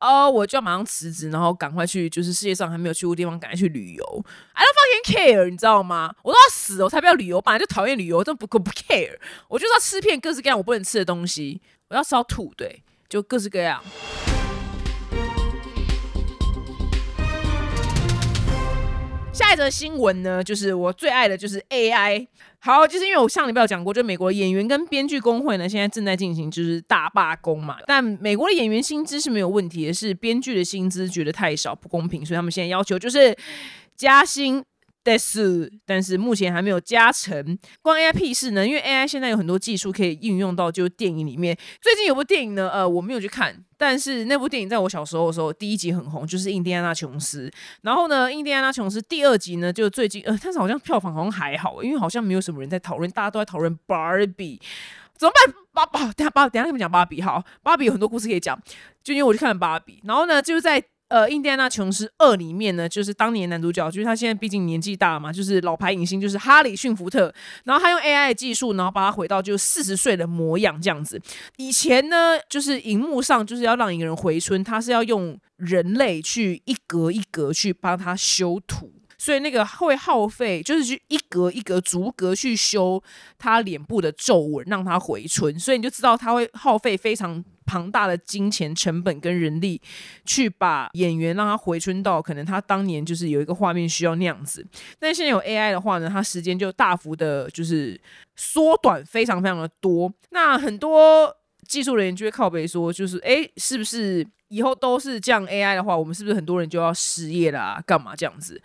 [0.00, 4.24] 哦，我就要马上辞职，然后赶快去，就是世界上还没有去过地方，赶快去旅游。
[4.54, 6.14] I don't fucking care，你知道吗？
[6.22, 9.18] 我都要死了，我才不要旅游，本来就讨厌旅游，真不不 care。
[9.48, 13.84] 我就是要吃遍各式各样我不能吃的东西，我要吃到吐，对，就各式各样。
[19.40, 22.26] 下一则新闻呢，就是我最爱的就是 AI。
[22.58, 27.78] 好，就是因为我上礼拜有讲过，就美国演员跟编剧工会呢，现在正在进行就是大罢工嘛。
[27.86, 33.34] 但美国的演员薪资是没有问题的，是编剧的薪资觉得太少不公平，所以他们现在要求就是
[33.96, 34.62] 加薪。
[35.02, 37.58] 但是，但是目前还没有加成。
[37.80, 38.66] 关 AI 屁事呢？
[38.66, 41.56] 因为 AI 现在有很多技术可以应用到就是电影里面。
[41.80, 47.48] 最近有部电影呢，呃，我没有去看，但是那部电影在我小时候的时候，第一集很红，就是《印第安纳琼斯》。
[47.82, 54.60] 然后呢，《印第安纳琼斯》第二集呢，就最近呃，但是好像票房好像还好，因为好像没有什么人在讨论，大家都在讨论芭比
[55.16, 55.54] 怎么办？
[55.72, 57.22] 芭芭，等下芭，等下跟你们讲芭比。
[57.22, 58.60] 好，芭比有很多故事可以讲，
[59.02, 60.00] 就因为我去看芭比。
[60.04, 60.84] 然后呢，就是在。
[61.10, 67.34] 呃，《印第安纳琼斯二》里面呢，就是当年男主角，就是他现在毕竟年纪大嘛，就是老牌影星，就是哈里逊福特。
[67.64, 71.20] 然后他用 AI 技术，然后把他回到就四十岁的模样这样子。
[71.56, 83.00] 以前呢，就是荧幕上就是要让一个人回春，他是要用人类去一格一格去帮他修图，所以那个会耗费，就是去一格一格逐格去修
[83.38, 85.60] 他脸部的皱纹，让他回春。
[85.60, 87.44] 所以你就知道他会耗费非常。
[87.66, 89.80] 庞大的金钱成本跟人力，
[90.24, 94.66] 去把演员让他回春到可能他当年就是有一个画面需要那样子，
[94.98, 98.00] 但现在有 AI 的话呢，他时间就大幅的就是
[98.34, 100.12] 缩短非常非常的多。
[100.30, 101.32] 那很多
[101.68, 107.80] 技术人员就会靠背说，就是哎，是不是以后都是这样 AI 的话，我们是不是很多人就要失业啦？
[107.86, 108.60] 干嘛这样子？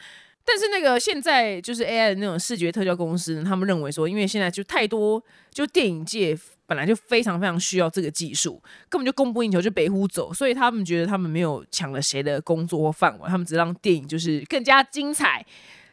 [0.48, 15.44] 但是那个现在就是 AI 的那种视觉特效公司，他们认为说，因为现在就太多，就电影界本来就非常非常需要这个技术，根本就供不应求，就北呼走，所以他们觉得他们没有抢了谁的工作或饭碗，他们只让电影就是更加精彩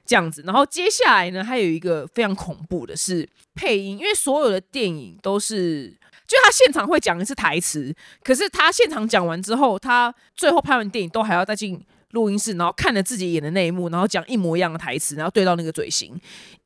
[0.04, 0.42] 这样子。
[0.46, 5.88] 然后接下来呢，还有一个非常恐怖的是配音，因为所有的电影都是，
[6.26, 11.82] 就他现场会讲一次台词，可是他现场讲完之后，他最后拍完电影都还要再进。
[12.12, 16.10] 录音室，然后看着自己演的那一幕，然后讲一模一样的台词，然后对到那个嘴型，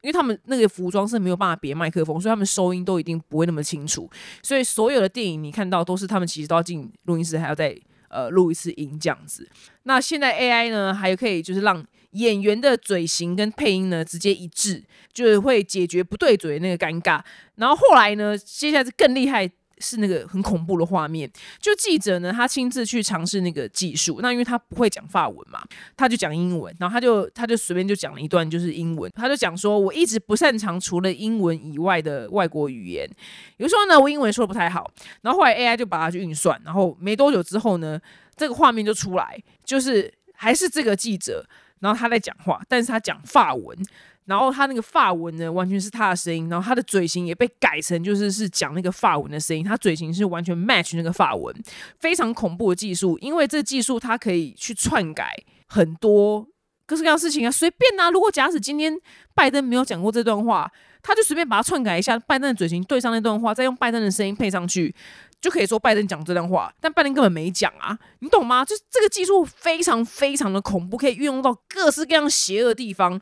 [0.01, 4.09] 因为他们那个服装是没有办法别麦克风，所以他们收音都一定不会那么清楚。
[4.43, 7.77] 所以所有的电影你看到都是他们其实都要进录音室，还要再
[8.09, 9.49] 呃录一次音这样子。
[9.85, 14.83] 那现在 AI 呢，还可以就是让演员的嘴型跟配音呢直接一致，
[15.13, 17.21] 就是会解决不对嘴那个尴尬。
[17.55, 19.51] 然后后来呢，接下来是更厉害。
[19.79, 21.31] 是那个很恐怖的画面。
[21.61, 25.63] 就记者呢，他亲自去尝试那个技术，那因为他不会讲法文嘛，
[25.97, 33.09] 他就讲英文，然后他就他就随便就讲了一段就是英文，他就讲说，我一直不擅长除了英文以外的外国语言，
[33.59, 34.91] 有时候呢，我英文说的不太好，
[35.23, 38.01] 然后后来 AI 就把它去运算，然后没多久之后呢，
[38.37, 41.47] 这个画面就出来，就是还是这个记者，
[41.81, 43.77] 然后他在讲话，但是他讲法文。
[44.27, 51.55] 然后他那个发文呢，完全是他的声音，然后他的嘴型也被改成就是是讲那个发文的声音，他嘴型是完全 match 那个发文，
[51.99, 55.33] 非常恐怖的技术，因为这技术它可以去篡改
[55.69, 56.47] 很多
[56.87, 58.97] 各式各样的事情啊，随便啊，如果假使今天
[59.35, 60.71] 拜登没有讲过这段话，
[61.03, 64.93] 他就随便把它篡改一下，拜登的嘴型对上那段话，再用拜登的声音配上去，
[65.41, 68.65] 就可以说拜登讲这段话，但拜登根本没讲啊，你懂吗？
[68.65, 73.21] 就是这个技术非常非常的恐怖，可以运用到各式各样邪恶的地方。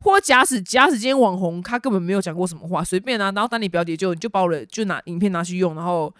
[0.00, 6.12] 或假使假使今天网红他根本没有讲过什么话，随便啊，然后当你表姐就你就把我的就拿影片拿去用，然后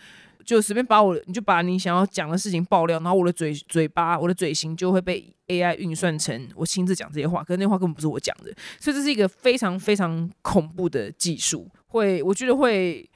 [0.44, 13.08] 就随便把我你就把你想要讲的事情爆料，然后我的嘴嘴巴我的嘴型就会被 AI 运算成我亲自讲这些话，可是那话根本不是我讲的，所以这是一个非常非常恐怖的技术，会我觉得会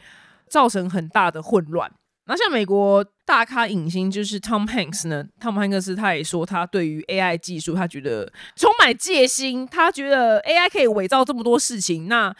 [0.48, 1.90] 造成很大的混乱。
[2.26, 12.34] 那像美国大咖影星就是 Tom Hanks 呢，Tom Hanks 他也说，他对于 AI 技术，他觉得充满戒心，他觉得 AI 可以伪造这么多事情，那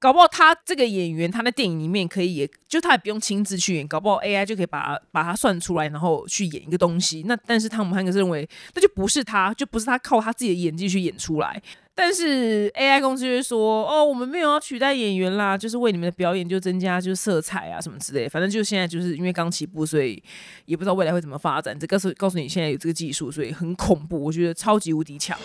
[0.00, 7.22] 搞不好他这个演员他在电影里面可以，也就他也不用亲自去演，搞不好 AI 就可以把把他算出来，然后去演一个东西。
[7.26, 11.62] 那但是汤姆汉克斯认为，那就不是他，就不是他靠他自己的演技去演出来。
[11.94, 18.26] 但是 AI 公司就说：“哦，我们没有要取代演员啦，就是为你们的表演就增加就是色彩啊什么之类。
[18.26, 20.22] 反正就现在就是因为刚起步，所以
[20.64, 21.78] 也不知道未来会怎么发展。
[21.78, 25.38] 这告诉告诉你现在有这个技术，所以很恐怖，我觉得超级无敌强。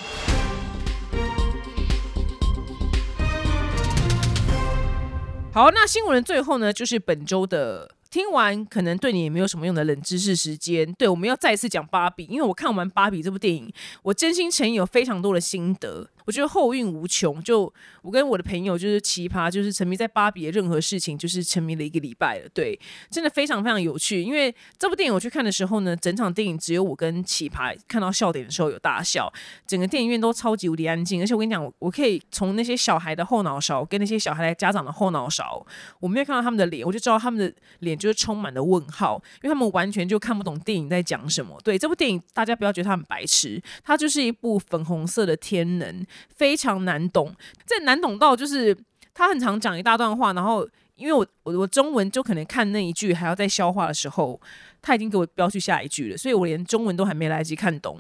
[5.56, 13.72] 好，那新闻的最后呢，就是本周的。”听完可能对你也没有什么用的冷知识时间，对，我们要再次讲芭比，因为我看完芭比这部电影，
[14.04, 16.10] 我真心诚意有非常多的心得。
[16.26, 17.72] 我觉得后运无穷，就
[18.02, 22.50] 我跟我的朋友就是奇葩，就是沉迷在芭比的任何事情，就是沉迷了一个礼拜了。
[22.54, 24.22] 对，真的非常非常有趣。
[24.22, 29.32] 因为这部电影我去看的时候呢，整场电影只有我跟奇葩看到笑点的时候有大笑，
[29.68, 31.22] 整个电影院都超级无敌安静。
[31.22, 35.66] 而且我跟你讲，我我可以从那些小孩的后脑勺跟那些小孩的家长的后脑勺，
[36.00, 41.60] 我没有看到他们的脸，我就知道他们的脸就是充满了问号，因为他们完全就看不懂电影在讲什么。
[41.64, 46.06] 对，这部电影大家不要觉得他很白痴，它就是一部粉红色的天能。
[46.36, 47.34] 非常难懂，
[47.66, 48.76] 这难懂到就是
[49.14, 54.40] 他很常讲一大段话，然后因为我我我中文就可能看那一句还要在消化的时候，
[54.82, 58.00] 他已经给我标去下一句了，所以我连中文都还没来得及看懂。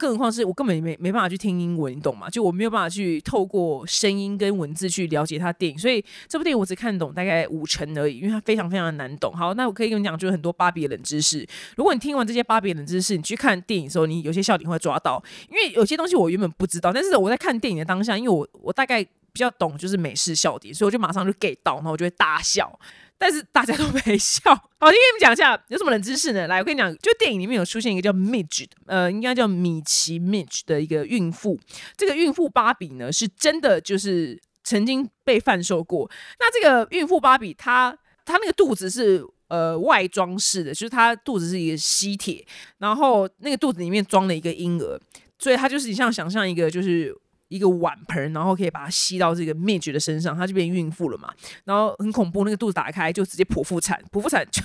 [0.00, 2.30] 更何况是我根本没没办法去听英文，你懂吗？
[2.30, 9.30] 就我没有办法去透过声音跟文字去了解他电影，所以这部电影我只看懂大概五成而已，因为它非常非常的难懂。
[9.34, 11.46] 好，那我可以跟你讲，就是很多芭比的冷知识。
[11.76, 22.80] 如果你听完这些芭比冷知识，你去看电影的时候，你有些笑点会抓到，因为有些东西我原本不知道，但是我在看电影的当下，因为我我大概比较懂就是美式笑点，所以我就马上就 get 到，然后我就会大笑。
[23.20, 24.40] 但是大家都没笑。
[24.78, 26.48] 好，先跟你们讲一下有什么冷知识呢？
[26.48, 31.60] 来，我跟你讲，就电影里面有出现一个叫 Midge，呃，应该叫米奇 Midge 的一个孕妇。
[31.98, 36.10] 这个孕妇芭比呢，是真的就是曾经被贩售过。
[36.38, 37.94] 那这个孕妇芭比，她
[38.24, 42.42] 她那个肚子是呃外装式的，就是她肚子是一个吸铁，
[42.78, 44.98] 然后那个肚子里面装了一个婴儿，
[45.38, 47.14] 所以她就是你像想象一个就是。
[47.50, 51.30] 一个碗盆，然后可以把它吸到这个灭绝的身上，她就变孕妇了嘛。
[51.64, 54.62] 然后很恐怖，那个肚子打开就直接剖腹产，剖腹产就，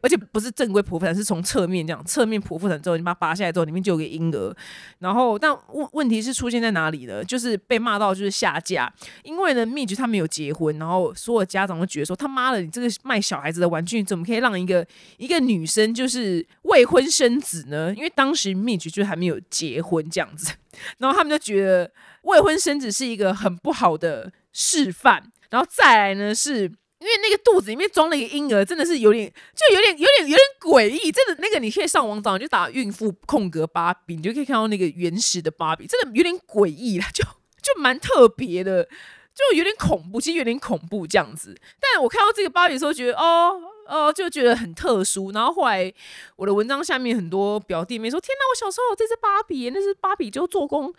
[0.00, 4.54] 而且不是正规剖腹产，是从侧面这样，侧面剖腹产之后，你把它拔下来之后，里面就有个婴儿。
[4.98, 7.24] 然后，但问问题是出现在哪里呢？
[7.24, 8.92] 就是被骂到就是下架，
[9.22, 14.86] 因为呢蜜橘他没有结婚，然后所有家长都觉得说他妈的，你这个卖小孩子的玩具，怎么可以让一个
[15.16, 17.92] 一个女生就是未婚生子呢？
[17.94, 20.52] 因为当时蜜橘就还没有结婚这样子，
[20.98, 21.90] 然后他们就觉得。
[22.22, 31.12] 未婚生子是一个很不好的示范，然后再来呢，是因为那个肚子里面装了一个婴儿，真的是有点，就有点，有点，有点诡异。
[31.12, 37.22] 真的，那个你可以上网找，你就打“孕妇空格芭比”，你就可以看到那个原始的芭比，真的有点诡异了，就
[37.62, 41.56] 就蛮特别的，就有点恐怖，其实有点恐怖这样子。
[41.80, 45.30] 但我看到这个芭比的时候，觉得哦哦，就觉得很特殊。
[45.30, 45.92] 然后后来
[46.36, 50.92] 我的文章下面很多表弟妹说：“天哪，我小时候有这只芭比，那是芭比就做工。”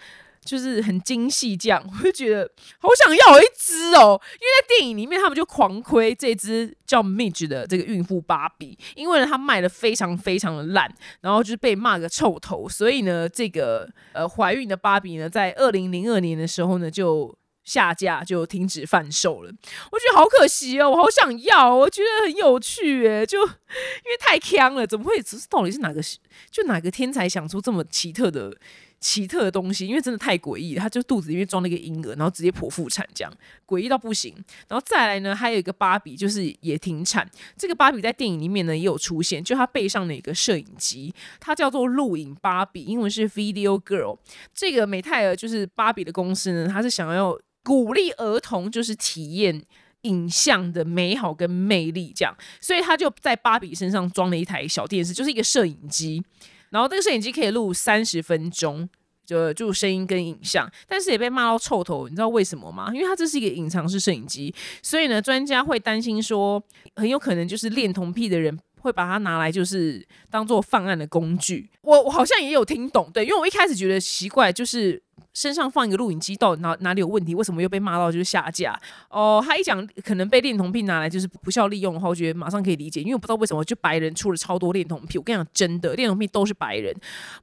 [0.50, 10.91] 就是很精细，这样 我就觉得好想要一只哦，因为在电影里面他们就狂亏这只叫 Midge 的这个孕妇芭比，因为呢它卖的非常非常的烂，
[11.22, 17.38] 然后就是被骂个臭头，所以呢这个呃怀孕的芭比呢在二零零二年的时候呢就。
[17.66, 19.52] 下架就停止贩售了。
[19.91, 25.22] 我觉得好可惜哦，我好想要，我觉得很有趣诶，就因为太坑了，怎么会？
[25.47, 26.02] 到底是哪个
[26.50, 28.52] 就哪个天才想出这么奇特的？
[29.00, 33.34] 奇特的东西，因为真的太诡异，他就肚子里面装了一个婴儿，然后直接剖腹产，这样
[33.66, 34.34] 诡异到不行。
[34.68, 37.30] 然后再来呢，还有一个芭比，就是也停产。
[37.58, 44.18] 这个芭比在电影里面呢也有出现，就他背上的一个摄影机，它叫做录影芭比，英文是 Video Girl。
[44.54, 49.62] 这个美泰尔就是芭比的公司呢，它是想要鼓励儿童就是体验
[50.02, 56.24] 影像的美好跟魅力，这样，所以他就在芭比身上装了一台小电视，就是一个摄影机。
[56.70, 58.88] 然后这个摄影机可以录三十分钟，
[59.26, 62.07] 就就声音跟影像，但是也被骂到臭头。
[62.07, 62.91] 你知道为什么吗？
[62.93, 66.63] 因为它这是一个隐藏式摄影机，所以呢，专家会担心说，
[66.95, 71.70] 很有可能就是恋童癖的人会把它拿来就是当做犯案的工具。
[71.82, 75.02] 我我好像也有听懂，对，因为我一开始觉得奇怪，就是。
[75.32, 77.36] 身上放一个录影机，到哪哪里有问题？
[77.36, 78.78] 为什么又被骂到就是下架？
[79.10, 85.18] 哦，他一讲可能被恋童癖拿来就是不孝利用的话，我觉得马上可以理解，因为我不知道为什么就白人出了超多恋童癖。
[85.20, 86.94] 我跟你讲，真的恋童癖都是白人，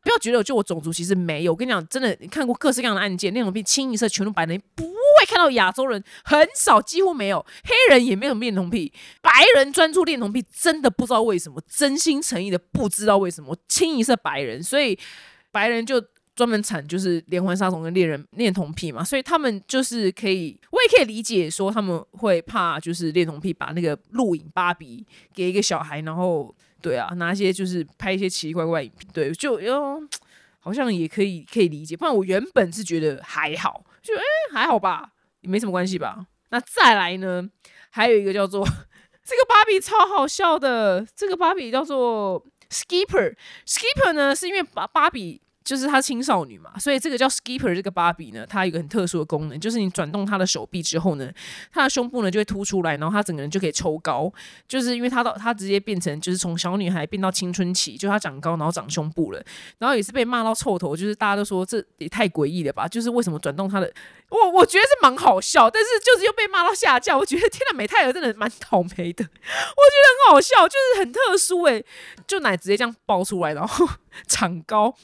[0.02, 1.52] 不要觉得就我种族其实没有。
[1.52, 4.84] 我跟你讲，真的你看过各式各样的案件，恋童癖清一色全都白人，不
[5.26, 14.98] 看到亚洲人，很少，几乎没有，黑人也没有恋童癖，白人专注恋童癖，真的不知道为什么，真心诚意的不知道为什么，清一色白人，所以
[15.50, 16.02] 白人就。
[16.36, 25.02] 专门产就是连环杀手跟恋人恋童癖嘛，所以他们就是可以，我也可以理解说他们会怕就是恋童癖把那个录影芭比
[25.32, 29.98] 给一个小孩，然后对啊，拿一些就是拍一些奇奇怪怪影片，对，就哟
[30.60, 31.96] 好像也可以可以理解。
[31.96, 34.20] 不然我原本是觉得还好，就哎
[34.52, 35.10] 还好吧，
[35.46, 36.26] 没什么关系吧。
[36.50, 37.48] 那再来呢，
[37.90, 45.40] 还有一个叫做这个芭比超好笑的，这个芭比叫做 Skipper，Skipper 呢是因为芭芭比。
[45.66, 51.28] 就是她青少女嘛，所以这个叫 Skipper 这个芭比呢，它有一个很特殊的功能，就是你转动她的手臂之后呢，
[51.72, 54.32] 她的胸部呢就会凸出来，然后她整个人就可以抽高，
[54.68, 59.44] 就是因为她到她直接变成就是从小女孩变到青春期，就她长高然后长胸部了，
[59.78, 63.92] 然后也是被骂到臭头，就是大家都说这也太诡异了吧，就是为什么转动她的，
[64.28, 71.84] 我我觉得是蛮好笑，但是就是又被骂到下架，我觉得天呐，美泰尔真的蛮倒霉的，我觉得很好笑，就是很特殊诶，
[72.24, 73.88] 就奶直接这样爆出来，然后。
[74.28, 74.94] 长高，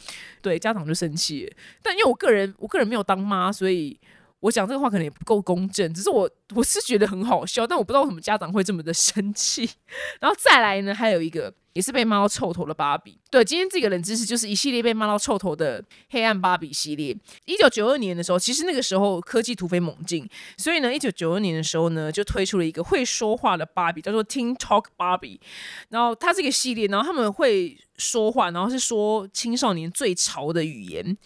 [0.41, 1.53] 对家长就生气。
[1.83, 3.99] 但因为我个人，我个人没有当妈，所以
[4.41, 5.93] 我讲这个话可能也不够公正。
[5.93, 9.69] 只是我我是觉得很好笑，但我不知道为什么家长会这么的生气。
[10.21, 11.55] 然后再来呢，还有一个。
[11.73, 13.19] 也是被骂到臭头的芭比。
[13.31, 17.17] 对，今天这个冷知识就是一系列被骂到臭头的黑暗芭比系列。
[17.47, 25.41] 一九九二年的时候，其实那个时候科技突飞猛进，所以呢，一九九二年的时候呢，就推出了一个会说话的芭比，叫做 Teen Talk Barbie。
[25.89, 31.17] 然后它这个系列，然后他们会说话，然后是说青少年最潮的语言，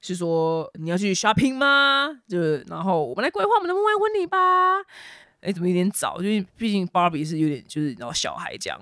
[0.00, 2.08] 是说你要去 shopping 吗？
[2.28, 4.38] 就然后我们来规划我们的梦幻婚礼吧。
[5.42, 6.22] 哎，怎么有点早？
[6.22, 8.80] 因为毕竟芭比是有点就是然后小孩这样。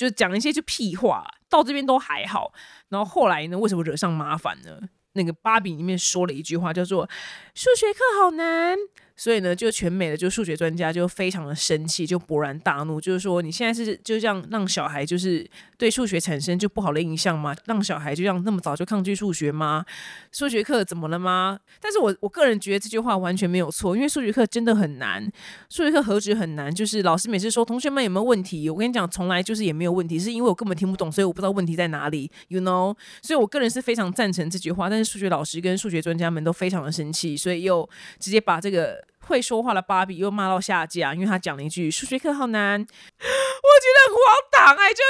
[0.00, 2.54] 就讲一些就屁话，到这边都还好。
[2.88, 4.80] 然后后来呢，为什么惹上麻烦呢？
[5.12, 7.06] 那个芭比里面说了一句话，叫做
[7.54, 8.78] “数学课好难”。
[9.20, 15.46] 所以呢，就全美的就数学专家就非常的生气，就勃然大怒，就是说你现在是就这样让小孩就是
[15.76, 17.54] 对数学产生就不好的印象吗？
[17.66, 19.84] 让小孩就这样那么早就抗拒数学吗？
[20.32, 21.60] 数学课怎么了吗？
[21.82, 25.22] 但是我我个人觉得这句话完全没有错，因为数学课真的很难，
[25.68, 32.96] 数学课何止很难，就是老师每次说同学们有没有问题，我跟你讲从来就是也没有问题，是因为我根本听不懂，所以我不知道问题在哪里，you know？
[33.20, 37.86] 所以我个人是非常赞成这句话，但是数学老师跟数学专家们都非常的生气，所以又
[38.18, 39.09] 直接把这个。
[39.30, 45.04] 会说话的芭比又骂到下架，因为他讲了一句数学课好难， 我觉得很荒唐哎，就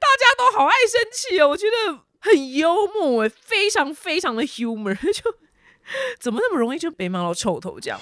[0.00, 5.34] 大家都好爱生气哦，我觉得很幽默哎，非常非常的 humor， 就
[6.18, 8.00] 怎么那么容易就被骂到臭头这样。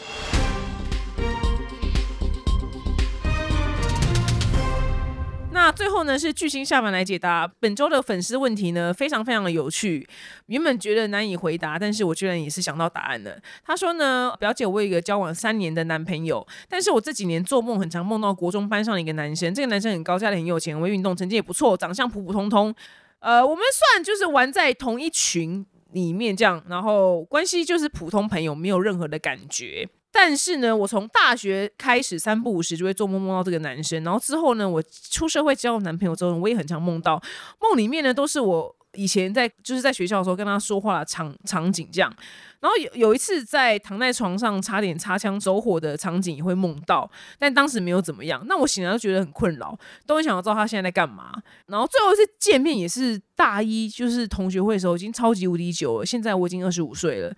[5.54, 10.04] 那最后呢，是巨星下凡来解答本周的粉丝问题呢，非常非常的有趣。
[10.46, 13.38] 原本觉得难以回答，但是我居然也是想到答案了。
[13.64, 22.74] 他说呢，表姐我有一个交往三年的男朋友，但是我这几年做梦很常梦到国中班上的一个男生，这个男生很高，家里很有钱，会运动，成绩也不错，长相普普通通。
[23.20, 29.88] 呃，我们算就是玩在同一群里面这样，然后关系就是普通朋友，没有任何的感觉。
[30.16, 37.20] 但是呢，我从大学开始三不五时就会做梦梦到这个男生，然后之后呢，我出社会交男朋友之后，我也很常梦到，
[37.60, 42.14] 梦里面呢都是我以前在就是在学校的时候跟他说话的场场景这样，
[42.60, 48.40] 然后有有一次在躺在床上差点擦枪走火的场景也会梦到，但当时没有怎么样。
[48.46, 51.32] 那我醒来就觉得很困扰，都很想要知道他现在在干嘛。
[51.66, 56.06] 然后最后一次见面也是大一，就是同学会的时候，已经超级无敌久了。
[56.06, 57.34] 现在我已经二十五岁了。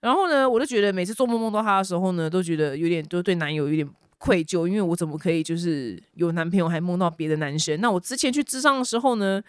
[0.00, 3.88] 然后呢，我就觉得每次做梦梦到他的时候呢，都觉得有点都对男友有点
[4.18, 7.80] 愧疚，因为我怎么可以就是有男朋友还梦到别的男生？
[7.80, 9.42] 那我之前去智商的时候呢，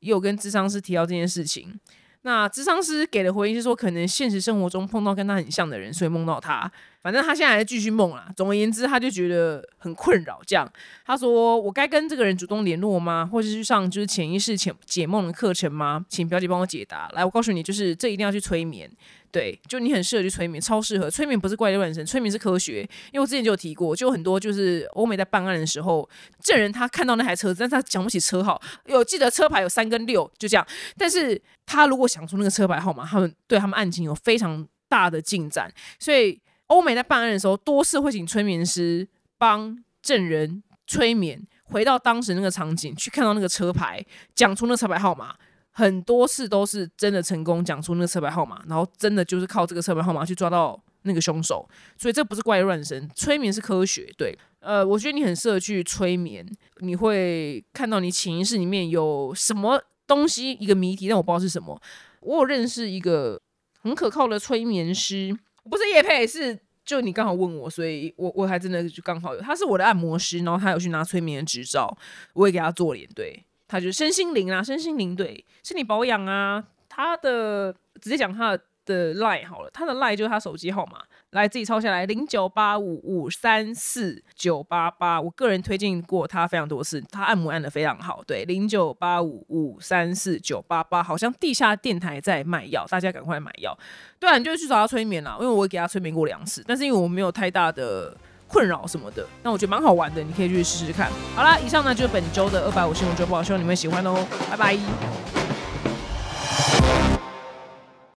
[0.00, 1.78] 也有跟智商师提到这件事情。
[2.22, 6.70] 那智商师给的回应是说，可能现实生活中碰到跟他很像的人，所以梦到他。
[7.02, 8.32] 反正他现在还在继续梦啦。
[8.36, 10.40] 总而言之，他就觉得很困扰。
[10.46, 10.70] 这样，
[11.04, 13.28] 他说：“我该跟这个人主动联络吗？
[13.30, 17.10] 或者是去上就是潜意识解解梦的课程吗？”请表姐帮我解答。
[17.14, 18.90] 来，我告诉你，就是这一定要去催眠。
[19.32, 21.10] 对，就你很适合去催眠，超适合。
[21.10, 22.82] 催眠不是怪力乱神，催眠是科学。
[23.12, 26.06] 因为我之前就有提过，就很多就是欧美在办案的时候，
[26.38, 30.66] 证人他看到那台车子，但是他讲不起车号，有记得车牌有三跟六，就这样。
[30.98, 35.72] 但是他如果想出那个车牌号码，他们对他们案情有非常大的进展。
[35.98, 36.38] 所以
[36.72, 39.06] 欧美在办案的时候，多次会请催眠师
[39.36, 44.02] 帮证人催眠，回到当时那个场景，去看到那个车牌，
[44.34, 45.34] 讲出那车牌号码。
[45.74, 51.66] 很多次都是真的成功讲出那个车牌号码，然后真的就是靠这个车牌号码去抓到那个凶手，
[51.96, 54.06] 所以这不是怪乱神，催眠是科学。
[54.18, 56.46] 对，呃，我觉得你很适合去催眠，
[56.80, 61.80] 你会看到你潜意识里面有什么东西，一个谜题，但我不知道是什么。
[62.20, 63.40] 我有认识一个
[63.80, 65.34] 很可靠的催眠师，
[65.68, 71.96] 不是叶佩，是就你刚好问我，所以我我还真的就刚好有，他是我的按摩师，然后他有去拿催眠的执照，
[72.34, 73.44] 我也给他做脸，对。
[73.68, 76.62] 他就身心灵啊，身心灵对身体保养啊。
[76.90, 78.54] 他的直接讲他
[78.84, 81.02] 的 lie 好了，他的 lie 就是他手机号码，
[81.32, 85.20] 来自己抄下来零九八五五三四九八八。
[85.20, 88.22] 我个人推荐过他非常多次，他按摩按的非常好。
[88.26, 93.76] 对，零九八五五三四九八八，好像地下电台在卖药，大家赶快买药。
[94.18, 98.16] 对啊，你就去找他催眠啦，因为我给他催眠过两次，但是因为我没有太大的。
[98.52, 101.10] 困扰什么的，那我觉得蛮好玩的，你可以去试试看。
[101.34, 105.41] 好啦，以上呢就是本周的二百五新闻周报，希望你们喜欢哦，拜拜。